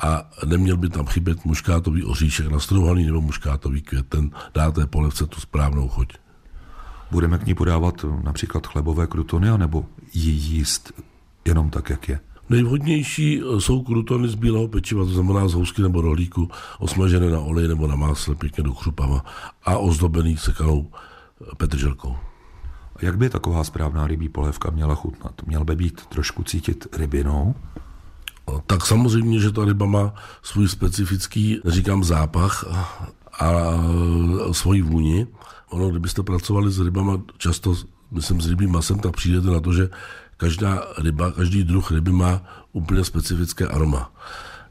a 0.00 0.30
neměl 0.46 0.76
by 0.76 0.88
tam 0.88 1.06
chybět 1.06 1.44
muškátový 1.44 2.04
oříšek 2.04 2.46
nastrouhaný 2.46 3.04
nebo 3.04 3.20
muškátový 3.20 3.82
květ. 3.82 4.06
Ten 4.08 4.30
dá 4.54 4.70
té 4.70 4.86
polevce 4.86 5.26
tu 5.26 5.40
správnou 5.40 5.88
chuť. 5.88 6.12
Budeme 7.10 7.38
k 7.38 7.46
ní 7.46 7.54
podávat 7.54 8.04
například 8.24 8.66
chlebové 8.66 9.06
krutony, 9.06 9.58
nebo 9.58 9.86
ji 10.12 10.32
jíst 10.32 10.92
jenom 11.44 11.70
tak, 11.70 11.90
jak 11.90 12.08
je? 12.08 12.20
Nejvhodnější 12.48 13.42
jsou 13.58 13.82
krutony 13.82 14.28
z 14.28 14.34
bílého 14.34 14.68
pečiva, 14.68 15.04
to 15.04 15.10
znamená 15.10 15.48
z 15.48 15.54
housky 15.54 15.82
nebo 15.82 16.00
rohlíku, 16.00 16.50
osmažené 16.78 17.30
na 17.30 17.40
oleji 17.40 17.68
nebo 17.68 17.86
na 17.86 17.96
másle, 17.96 18.34
pěkně 18.34 18.64
do 18.64 18.74
křupama 18.74 19.24
a 19.64 19.78
ozdobený 19.78 20.36
sekanou 20.36 20.90
petrželkou. 21.56 22.16
Jak 23.02 23.18
by 23.18 23.30
taková 23.30 23.64
správná 23.64 24.06
rybí 24.06 24.28
polévka 24.28 24.70
měla 24.70 24.94
chutnat? 24.94 25.42
Měl 25.46 25.64
by 25.64 25.76
být 25.76 26.06
trošku 26.06 26.42
cítit 26.42 26.86
rybinou? 26.92 27.54
Tak 28.66 28.86
samozřejmě, 28.86 29.40
že 29.40 29.52
ta 29.52 29.64
ryba 29.64 29.86
má 29.86 30.14
svůj 30.42 30.68
specifický, 30.68 31.60
neříkám 31.64 32.04
zápach, 32.04 32.64
a 33.40 33.52
svoji 34.52 34.82
vůni. 34.82 35.26
Ono, 35.70 35.90
kdybyste 35.90 36.22
pracovali 36.22 36.72
s 36.72 36.80
rybama 36.80 37.20
často, 37.38 37.74
myslím, 38.10 38.40
s 38.40 38.48
rybím 38.48 38.72
masem, 38.72 38.98
tak 38.98 39.16
přijdete 39.16 39.46
na 39.46 39.60
to, 39.60 39.72
že 39.72 39.90
každá 40.36 40.82
ryba, 40.98 41.32
každý 41.32 41.64
druh 41.64 41.90
ryby 41.90 42.12
má 42.12 42.42
úplně 42.72 43.04
specifické 43.04 43.66
aroma. 43.66 44.12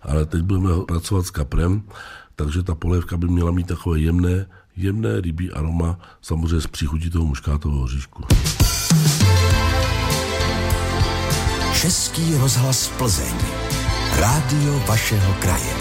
Ale 0.02 0.26
teď 0.26 0.42
budeme 0.42 0.70
pracovat 0.88 1.26
s 1.26 1.32
kaprem, 1.32 1.84
takže 2.36 2.64
ta 2.64 2.76
polévka 2.76 3.18
by 3.18 3.28
měla 3.28 3.52
mít 3.52 3.68
takové 3.68 4.00
jemné, 4.00 4.46
jemné 4.76 5.22
rybí 5.22 5.52
aroma, 5.52 6.00
samozřejmě 6.22 6.62
s 6.62 6.68
příchutí 6.68 7.10
toho 7.10 7.26
muškátového 7.26 7.88
říšku. 7.88 8.24
Český 11.82 12.38
rozhlas 12.38 12.88
Plzeň. 12.98 13.64
Rádio 14.19 14.80
vašeho 14.88 15.34
kraje. 15.34 15.73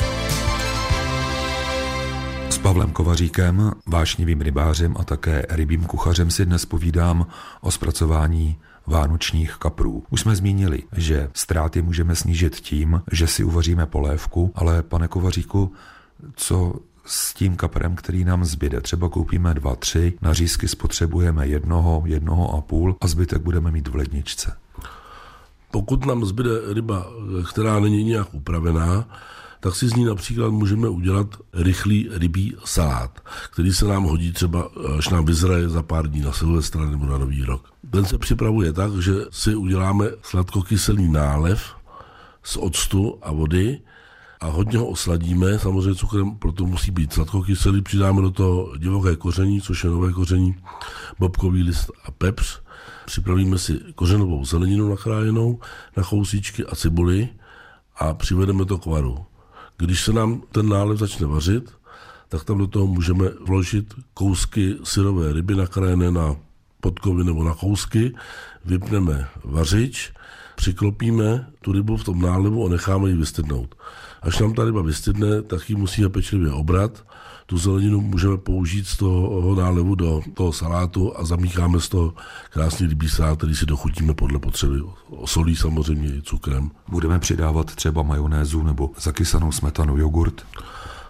S 2.50 2.58
Pavlem 2.58 2.90
Kovaříkem, 2.90 3.72
vášnivým 3.86 4.40
rybářem 4.40 4.94
a 4.98 5.04
také 5.04 5.46
rybím 5.50 5.84
kuchařem 5.84 6.30
si 6.30 6.46
dnes 6.46 6.64
povídám 6.66 7.26
o 7.60 7.70
zpracování 7.70 8.56
vánočních 8.86 9.56
kaprů. 9.56 10.04
Už 10.10 10.20
jsme 10.20 10.36
zmínili, 10.36 10.82
že 10.96 11.30
ztráty 11.34 11.82
můžeme 11.82 12.14
snížit 12.16 12.56
tím, 12.56 13.02
že 13.12 13.26
si 13.26 13.44
uvaříme 13.44 13.86
polévku, 13.86 14.52
ale 14.54 14.82
pane 14.82 15.08
Kovaříku, 15.08 15.72
co 16.36 16.74
s 17.06 17.34
tím 17.34 17.56
kaprem, 17.56 17.96
který 17.96 18.24
nám 18.24 18.44
zbyde. 18.44 18.80
Třeba 18.80 19.08
koupíme 19.08 19.54
dva, 19.54 19.76
tři, 19.76 20.12
na 20.22 20.32
řízky 20.32 20.68
spotřebujeme 20.68 21.46
jednoho, 21.46 22.02
jednoho 22.06 22.54
a 22.54 22.60
půl 22.60 22.96
a 23.00 23.06
zbytek 23.06 23.42
budeme 23.42 23.70
mít 23.70 23.88
v 23.88 23.94
ledničce. 23.94 24.63
Pokud 25.74 26.06
nám 26.06 26.24
zbyde 26.24 26.50
ryba, 26.74 27.06
která 27.48 27.80
není 27.80 28.04
nějak 28.04 28.34
upravená, 28.34 29.08
tak 29.60 29.74
si 29.74 29.88
z 29.88 29.94
ní 29.94 30.04
například 30.04 30.50
můžeme 30.50 30.88
udělat 30.88 31.26
rychlý 31.52 32.08
rybí 32.12 32.54
salát, 32.64 33.20
který 33.50 33.72
se 33.72 33.84
nám 33.84 34.04
hodí 34.04 34.32
třeba, 34.32 34.68
až 34.98 35.08
nám 35.08 35.24
vyzraje 35.24 35.68
za 35.68 35.82
pár 35.82 36.08
dní 36.08 36.20
na 36.20 36.32
Silvestra 36.32 36.90
nebo 36.90 37.06
na 37.06 37.18
Nový 37.18 37.44
rok. 37.44 37.72
Ten 37.90 38.04
se 38.04 38.18
připravuje 38.18 38.72
tak, 38.72 38.96
že 38.96 39.12
si 39.30 39.54
uděláme 39.54 40.06
sladkokyselý 40.22 41.08
nálev 41.08 41.74
z 42.42 42.56
octu 42.56 43.18
a 43.22 43.32
vody 43.32 43.80
a 44.40 44.46
hodně 44.46 44.78
ho 44.78 44.86
osladíme, 44.86 45.58
samozřejmě 45.58 45.94
cukrem 45.94 46.36
proto 46.36 46.66
musí 46.66 46.90
být 46.90 47.12
sladkokyselý, 47.12 47.82
přidáme 47.82 48.22
do 48.22 48.30
toho 48.30 48.76
divoké 48.78 49.16
koření, 49.16 49.60
což 49.60 49.84
je 49.84 49.90
nové 49.90 50.12
koření, 50.12 50.54
bobkový 51.18 51.62
list 51.62 51.90
a 52.04 52.10
pepř, 52.10 52.63
připravíme 53.06 53.58
si 53.58 53.80
kořenovou 53.94 54.44
zeleninu 54.44 54.88
nakrájenou 54.88 55.60
na 55.96 56.02
kousíčky 56.02 56.64
a 56.64 56.76
cibuli 56.76 57.28
a 57.96 58.14
přivedeme 58.14 58.64
to 58.64 58.78
k 58.78 58.86
varu. 58.86 59.26
Když 59.76 60.02
se 60.02 60.12
nám 60.12 60.42
ten 60.52 60.68
nálev 60.68 60.98
začne 60.98 61.26
vařit, 61.26 61.72
tak 62.28 62.44
tam 62.44 62.58
do 62.58 62.66
toho 62.66 62.86
můžeme 62.86 63.24
vložit 63.40 63.94
kousky 64.14 64.76
syrové 64.84 65.32
ryby 65.32 65.54
nakrájené 65.54 66.10
na 66.10 66.36
podkovy 66.80 67.24
nebo 67.24 67.44
na 67.44 67.54
kousky, 67.54 68.14
vypneme 68.64 69.28
vařič, 69.44 70.12
přiklopíme 70.56 71.46
tu 71.60 71.72
rybu 71.72 71.96
v 71.96 72.04
tom 72.04 72.20
nálevu 72.22 72.66
a 72.66 72.68
necháme 72.68 73.08
ji 73.08 73.16
vystydnout. 73.16 73.74
Až 74.24 74.38
nám 74.38 74.54
ta 74.54 74.64
ryba 74.64 74.82
vystydne, 74.82 75.42
tak 75.42 75.70
ji 75.70 75.76
musíme 75.76 76.08
pečlivě 76.08 76.52
obrat. 76.52 77.04
Tu 77.46 77.58
zeleninu 77.58 78.00
můžeme 78.00 78.36
použít 78.36 78.86
z 78.86 78.96
toho 78.96 79.54
nálevu 79.54 79.94
do 79.94 80.20
toho 80.34 80.52
salátu 80.52 81.18
a 81.18 81.24
zamícháme 81.24 81.80
z 81.80 81.88
toho 81.88 82.14
krásný 82.50 82.86
rybí 82.86 83.08
salát, 83.08 83.38
který 83.38 83.54
si 83.54 83.66
dochutíme 83.66 84.14
podle 84.14 84.38
potřeby. 84.38 84.82
Osolí 85.10 85.56
samozřejmě 85.56 86.08
i 86.08 86.22
cukrem. 86.22 86.70
Budeme 86.88 87.18
přidávat 87.18 87.74
třeba 87.74 88.02
majonézu 88.02 88.62
nebo 88.62 88.90
zakysanou 89.00 89.52
smetanu, 89.52 89.96
jogurt? 89.96 90.46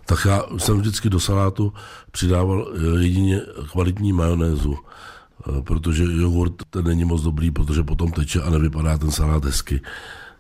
Tak 0.07 0.25
já 0.25 0.43
jsem 0.59 0.79
vždycky 0.79 1.11
do 1.11 1.21
salátu 1.21 1.73
přidával 2.11 2.69
eh, 2.69 3.03
jedině 3.03 3.41
kvalitní 3.73 4.13
majonézu 4.13 4.77
eh, 4.79 5.63
protože 5.63 6.05
jogurt 6.05 6.53
ten 6.71 6.85
není 6.85 7.05
moc 7.05 7.23
dobrý, 7.23 7.51
protože 7.51 7.83
potom 7.83 8.13
teče 8.13 8.43
a 8.43 8.51
nevypadá 8.51 8.99
ten 8.99 9.11
salát 9.11 9.45
hezky. 9.45 9.81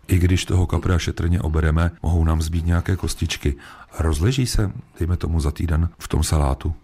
I 0.08 0.18
když 0.18 0.44
toho 0.44 0.66
kapra 0.66 0.98
šetrně 0.98 1.40
obereme, 1.40 1.90
mohou 2.02 2.24
nám 2.24 2.42
zbýt 2.42 2.66
nějaké 2.66 2.96
kostičky. 2.96 3.56
Rozleží 3.98 4.46
se, 4.46 4.72
dejme 4.98 5.16
tomu 5.16 5.40
za 5.40 5.50
týden, 5.50 5.88
v 5.98 6.08
tom 6.08 6.22
salátu? 6.22 6.74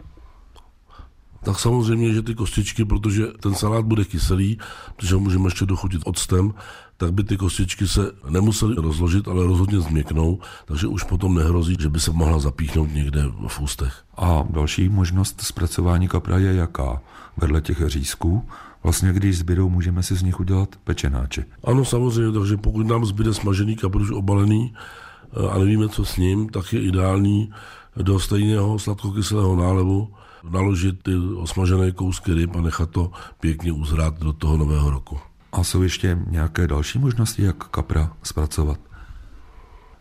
Tak 1.43 1.59
samozřejmě, 1.59 2.15
že 2.15 2.23
ty 2.23 2.35
kostičky, 2.35 2.85
protože 2.85 3.27
ten 3.27 3.55
salát 3.55 3.85
bude 3.85 4.05
kyselý, 4.05 4.59
protože 4.97 5.15
ho 5.15 5.21
můžeme 5.21 5.47
ještě 5.47 5.67
dochutit 5.67 6.03
octem, 6.05 6.55
tak 6.97 7.13
by 7.13 7.25
ty 7.25 7.37
kostičky 7.37 7.89
se 7.89 8.13
nemusely 8.29 8.75
rozložit, 8.79 9.29
ale 9.29 9.47
rozhodně 9.47 9.81
změknou, 9.81 10.39
takže 10.65 10.87
už 10.87 11.03
potom 11.03 11.35
nehrozí, 11.35 11.77
že 11.81 11.89
by 11.89 12.01
se 12.01 12.11
mohla 12.11 12.39
zapíchnout 12.39 12.93
někde 12.93 13.23
v 13.49 13.61
ústech. 13.61 14.05
A 14.17 14.45
další 14.51 14.89
možnost 14.89 15.41
zpracování 15.41 16.09
kapra 16.09 16.39
je 16.39 16.55
jaká? 16.55 17.01
Vedle 17.37 17.61
těch 17.61 17.83
řízků 17.87 18.49
Vlastně, 18.83 19.13
když 19.13 19.39
zbydou, 19.39 19.69
můžeme 19.69 20.03
si 20.03 20.15
z 20.17 20.23
nich 20.23 20.41
udělat 20.41 20.77
pečenáče. 20.85 21.45
Ano, 21.65 21.85
samozřejmě, 21.85 22.39
takže 22.39 22.57
pokud 22.57 22.87
nám 22.87 23.07
zbyde 23.07 23.35
smažený 23.35 23.77
kapruš 23.77 24.11
obalený 24.11 24.75
eh, 24.75 25.51
a 25.51 25.59
nevíme, 25.59 25.89
co 25.89 26.05
s 26.05 26.17
ním, 26.17 26.49
tak 26.49 26.73
je 26.73 26.83
ideální 26.83 27.53
do 27.97 28.21
stejného 28.21 28.79
sladkokyselého 28.79 29.57
nálevu 29.57 30.09
naložit 30.51 31.03
ty 31.03 31.15
osmažené 31.17 31.93
kousky 31.93 32.35
ryb 32.35 32.57
a 32.57 32.61
nechat 32.61 32.91
to 32.91 33.11
pěkně 33.41 33.73
uzrát 33.73 34.19
do 34.19 34.33
toho 34.33 34.57
nového 34.57 34.91
roku. 34.91 35.19
A 35.53 35.65
jsou 35.65 35.83
ještě 35.83 36.19
nějaké 36.27 36.67
další 36.67 36.99
možnosti, 36.99 37.43
jak 37.43 37.57
kapra 37.69 38.13
zpracovat? 38.23 38.81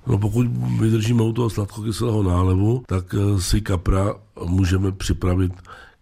No 0.08 0.18
pokud 0.18 0.48
vydržíme 0.80 1.24
u 1.24 1.34
toho 1.34 1.50
sladkokyselého 1.50 2.24
nálevu, 2.24 2.84
tak 2.88 3.16
eh, 3.16 3.42
si 3.42 3.62
kapra 3.62 4.16
můžeme 4.46 4.92
připravit 4.92 5.52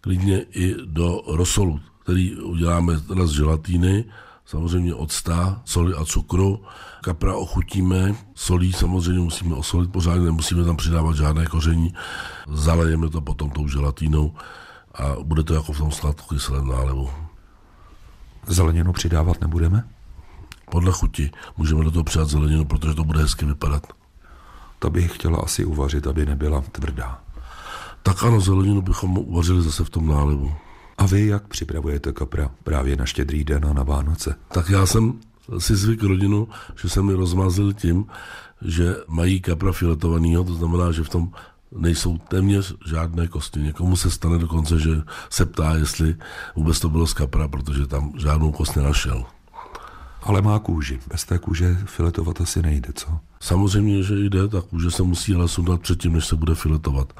klidně 0.01 0.45
i 0.51 0.75
do 0.85 1.21
rosolu 1.27 1.79
který 2.07 2.35
uděláme 2.35 2.99
teda 2.99 3.27
z 3.27 3.31
želatíny, 3.31 4.05
samozřejmě 4.45 4.95
octa, 4.95 5.61
soli 5.65 5.93
a 5.93 6.05
cukru. 6.05 6.63
Kapra 7.03 7.35
ochutíme, 7.35 8.15
solí 8.35 8.73
samozřejmě 8.73 9.19
musíme 9.19 9.55
osolit 9.55 9.91
pořádně, 9.91 10.25
nemusíme 10.25 10.63
tam 10.63 10.77
přidávat 10.77 11.15
žádné 11.15 11.45
koření. 11.45 11.93
Zalejeme 12.53 13.09
to 13.09 13.21
potom 13.21 13.49
tou 13.49 13.67
želatínou 13.67 14.35
a 14.95 15.03
bude 15.23 15.43
to 15.43 15.53
jako 15.53 15.73
v 15.73 15.77
tom 15.77 15.91
sladkokyselém 15.91 16.67
nálevu. 16.67 17.09
Zeleninu 18.47 18.93
přidávat 18.93 19.41
nebudeme? 19.41 19.83
Podle 20.71 20.91
chuti. 20.91 21.31
Můžeme 21.57 21.83
do 21.83 21.91
toho 21.91 22.03
přidat 22.03 22.29
zeleninu, 22.29 22.65
protože 22.65 22.93
to 22.93 23.03
bude 23.03 23.19
hezky 23.19 23.45
vypadat. 23.45 23.87
To 24.79 24.89
bych 24.89 25.15
chtěla 25.15 25.39
asi 25.39 25.65
uvařit, 25.65 26.07
aby 26.07 26.25
nebyla 26.25 26.61
tvrdá. 26.71 27.19
Tak 28.03 28.23
ano, 28.23 28.39
zeleninu 28.39 28.81
bychom 28.81 29.17
uvařili 29.17 29.61
zase 29.61 29.83
v 29.83 29.89
tom 29.89 30.07
nálevu. 30.07 30.53
A 30.97 31.05
vy 31.05 31.27
jak 31.27 31.47
připravujete 31.47 32.13
kapra 32.13 32.51
právě 32.63 32.95
na 32.95 33.05
štědrý 33.05 33.43
den 33.43 33.65
a 33.65 33.73
na 33.73 33.83
Vánoce? 33.83 34.35
Tak 34.47 34.69
já 34.69 34.85
jsem 34.85 35.13
si 35.57 35.75
zvyk 35.75 36.03
rodinu, 36.03 36.47
že 36.81 36.89
jsem 36.89 37.05
mi 37.05 37.13
rozmázil 37.13 37.73
tím, 37.73 38.05
že 38.61 38.95
mají 39.07 39.41
kapra 39.41 39.71
filetovanýho, 39.71 40.43
to 40.43 40.53
znamená, 40.53 40.91
že 40.91 41.03
v 41.03 41.09
tom 41.09 41.31
nejsou 41.71 42.17
téměř 42.17 42.75
žádné 42.85 43.27
kosti. 43.27 43.59
Někomu 43.59 43.95
se 43.95 44.11
stane 44.11 44.37
dokonce, 44.37 44.79
že 44.79 45.01
se 45.29 45.45
ptá, 45.45 45.75
jestli 45.75 46.15
vůbec 46.55 46.79
to 46.79 46.89
bylo 46.89 47.07
z 47.07 47.13
kapra, 47.13 47.47
protože 47.47 47.87
tam 47.87 48.13
žádnou 48.17 48.51
kost 48.51 48.75
nenašel. 48.75 49.25
Ale 50.21 50.41
má 50.41 50.59
kůži. 50.59 50.99
Bez 51.07 51.25
té 51.25 51.37
kůže 51.37 51.77
filetovat 51.85 52.41
asi 52.41 52.61
nejde, 52.61 52.89
co? 52.95 53.19
Samozřejmě, 53.39 54.03
že 54.03 54.19
jde, 54.19 54.47
ta 54.47 54.61
kůže 54.61 54.91
se 54.91 55.03
musí 55.03 55.35
ale 55.35 55.47
sundat 55.47 55.81
předtím, 55.81 56.13
než 56.13 56.25
se 56.25 56.35
bude 56.35 56.55
filetovat. 56.55 57.13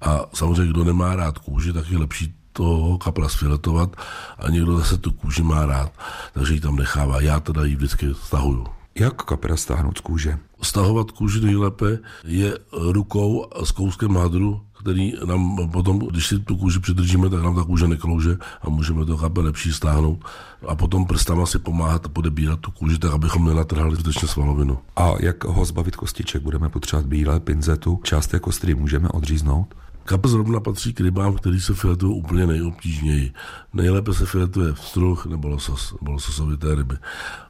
A 0.00 0.20
samozřejmě, 0.34 0.72
kdo 0.72 0.84
nemá 0.84 1.16
rád 1.16 1.38
kůži, 1.38 1.72
tak 1.72 1.90
je 1.90 1.98
lepší 1.98 2.34
toho 2.52 2.98
kapra 2.98 3.28
sfiletovat 3.28 3.96
a 4.38 4.50
někdo 4.50 4.78
zase 4.78 4.98
tu 4.98 5.10
kůži 5.10 5.42
má 5.42 5.66
rád, 5.66 5.92
takže 6.32 6.54
ji 6.54 6.60
tam 6.60 6.76
nechává. 6.76 7.20
Já 7.20 7.40
teda 7.40 7.64
ji 7.64 7.76
vždycky 7.76 8.14
stahuju. 8.22 8.66
Jak 8.94 9.22
kapra 9.22 9.56
stáhnout 9.56 9.98
z 9.98 10.00
kůže? 10.00 10.38
Stahovat 10.62 11.10
kůži 11.10 11.40
nejlépe 11.40 11.98
je 12.24 12.58
rukou 12.72 13.46
s 13.64 13.70
kouskem 13.70 14.16
hadru, 14.16 14.60
který 14.82 15.12
nám 15.24 15.70
potom, 15.72 15.98
když 15.98 16.26
si 16.26 16.38
tu 16.38 16.56
kůži 16.56 16.80
přidržíme, 16.80 17.30
tak 17.30 17.42
nám 17.42 17.54
ta 17.56 17.64
kůže 17.64 17.88
neklouže 17.88 18.36
a 18.62 18.70
můžeme 18.70 19.04
to 19.04 19.16
kapra 19.16 19.42
lepší 19.42 19.72
stáhnout. 19.72 20.24
A 20.68 20.74
potom 20.74 21.06
prstama 21.06 21.46
si 21.46 21.58
pomáhat 21.58 22.06
a 22.06 22.08
podebírat 22.08 22.60
tu 22.60 22.70
kůži, 22.70 22.98
tak 22.98 23.12
abychom 23.12 23.44
nenatrhali 23.44 23.94
zbytečně 23.94 24.28
svalovinu. 24.28 24.78
A 24.96 25.10
jak 25.20 25.44
ho 25.44 25.64
zbavit 25.64 25.96
kostiček? 25.96 26.42
Budeme 26.42 26.68
potřebovat 26.68 27.06
bílé 27.06 27.40
pinzetu. 27.40 28.00
Část 28.04 28.26
té 28.26 28.38
kostry 28.40 28.74
můžeme 28.74 29.08
odříznout? 29.08 29.74
Kapr 30.04 30.28
zrovna 30.28 30.60
patří 30.60 30.94
k 30.94 31.00
rybám, 31.00 31.34
který 31.34 31.60
se 31.60 31.74
filetují 31.74 32.18
úplně 32.18 32.46
nejobtížněji. 32.46 33.32
Nejlépe 33.72 34.14
se 34.14 34.26
filetuje 34.26 34.74
struh 34.76 35.26
nebo 35.26 35.48
losos, 35.48 35.94
nebo 36.00 36.12
lososovité 36.12 36.74
ryby. 36.74 36.94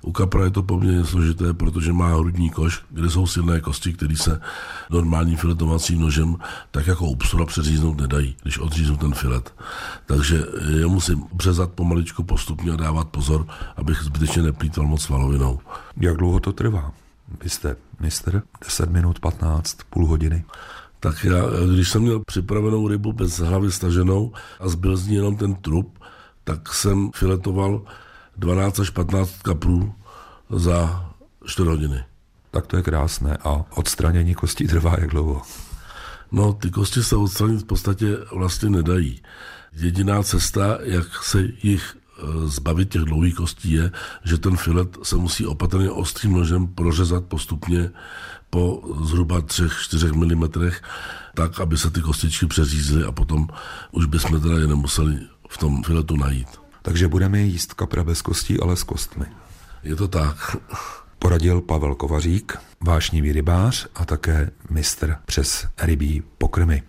U 0.03 0.13
kapra 0.13 0.45
je 0.45 0.51
to 0.51 0.63
poměrně 0.63 1.05
složité, 1.05 1.55
protože 1.55 1.93
má 1.93 2.09
hrudní 2.15 2.51
koš, 2.51 2.83
kde 2.91 3.11
jsou 3.11 3.27
silné 3.27 3.61
kosti, 3.61 3.93
které 3.93 4.17
se 4.17 4.41
normálním 4.91 5.37
filetovacím 5.37 6.01
nožem 6.01 6.37
tak 6.71 6.87
jako 6.87 7.07
u 7.07 7.17
psura 7.17 7.45
přeříznout 7.45 8.01
nedají, 8.01 8.37
když 8.43 8.59
odříznu 8.59 8.97
ten 8.97 9.15
filet. 9.15 9.55
Takže 10.07 10.47
je 10.69 10.87
musím 10.87 11.25
březat 11.33 11.73
pomaličku 11.73 12.25
postupně 12.25 12.73
a 12.73 12.77
dávat 12.77 13.09
pozor, 13.09 13.47
abych 13.77 14.03
zbytečně 14.03 14.43
neplýtval 14.43 14.87
moc 14.87 15.03
svalovinou. 15.03 15.61
Jak 15.97 16.17
dlouho 16.17 16.41
to 16.41 16.53
trvá? 16.53 16.93
Vy 17.43 17.51
jste 17.51 17.77
mistr? 18.01 18.43
10 18.65 18.91
minut, 18.91 19.21
15, 19.21 19.79
půl 19.91 20.07
hodiny? 20.07 20.45
Tak 21.03 21.25
já, 21.25 21.43
když 21.75 21.91
jsem 21.91 22.03
měl 22.03 22.21
připravenou 22.27 22.89
rybu 22.89 23.13
bez 23.13 23.39
hlavy 23.39 23.73
staženou 23.73 24.33
a 24.61 24.69
zbyl 24.69 24.97
z 24.97 25.07
ní 25.07 25.15
jenom 25.15 25.37
ten 25.37 25.55
trup, 25.55 25.99
tak 26.45 26.75
jsem 26.75 27.11
filetoval 27.15 27.83
12 28.37 28.81
až 28.81 28.91
15 28.91 29.43
kaprů 29.43 29.95
za 30.51 31.11
4 31.47 31.69
hodiny. 31.69 32.05
Tak 32.51 32.67
to 32.67 32.77
je 32.77 32.83
krásné. 32.83 33.37
A 33.45 33.65
odstranění 33.75 34.35
kostí 34.35 34.67
trvá 34.67 34.97
jak 34.99 35.11
dlouho? 35.11 35.43
No, 36.33 36.53
ty 36.53 36.71
kosti 36.71 37.03
se 37.03 37.17
odstranit 37.17 37.61
v 37.61 37.67
podstatě 37.67 38.17
vlastně 38.33 38.71
nedají. 38.71 39.23
Jediná 39.73 40.23
cesta, 40.23 40.79
jak 40.83 41.25
se 41.25 41.43
jich 41.63 41.97
e, 41.97 42.49
zbavit 42.49 42.89
těch 42.89 43.03
dlouhých 43.03 43.35
kostí 43.35 43.73
je, 43.73 43.91
že 44.25 44.39
ten 44.39 44.57
filet 44.57 44.99
se 45.03 45.17
musí 45.17 45.47
opatrně 45.47 45.91
ostrým 45.91 46.33
nožem 46.33 46.67
prořezat 46.67 47.25
postupně 47.25 47.91
po 48.55 48.83
zhruba 49.05 49.41
3-4 49.41 50.13
mm, 50.13 50.71
tak, 51.35 51.61
aby 51.61 51.79
se 51.79 51.91
ty 51.91 52.01
kostičky 52.01 52.47
přeřízly 52.47 53.05
a 53.05 53.13
potom 53.13 53.49
už 53.93 54.07
bychom 54.07 54.41
teda 54.41 54.59
je 54.59 54.67
nemuseli 54.67 55.19
v 55.49 55.59
tom 55.59 55.83
filetu 55.83 56.17
najít. 56.17 56.49
Takže 56.83 57.09
budeme 57.09 57.41
jíst 57.41 57.75
kapra 57.75 58.05
bez 58.05 58.23
kostí, 58.23 58.61
ale 58.61 58.77
s 58.77 58.83
kostmi. 58.83 59.27
Je 59.83 59.97
to 59.97 60.09
tak. 60.09 60.57
Poradil 61.19 61.61
Pavel 61.61 61.95
Kovařík, 61.95 62.57
vášnivý 62.81 63.33
rybář 63.33 63.87
a 63.95 64.05
také 64.05 64.51
mistr 64.71 65.17
přes 65.27 65.67
rybí 65.83 66.23
pokrmy. 66.39 66.81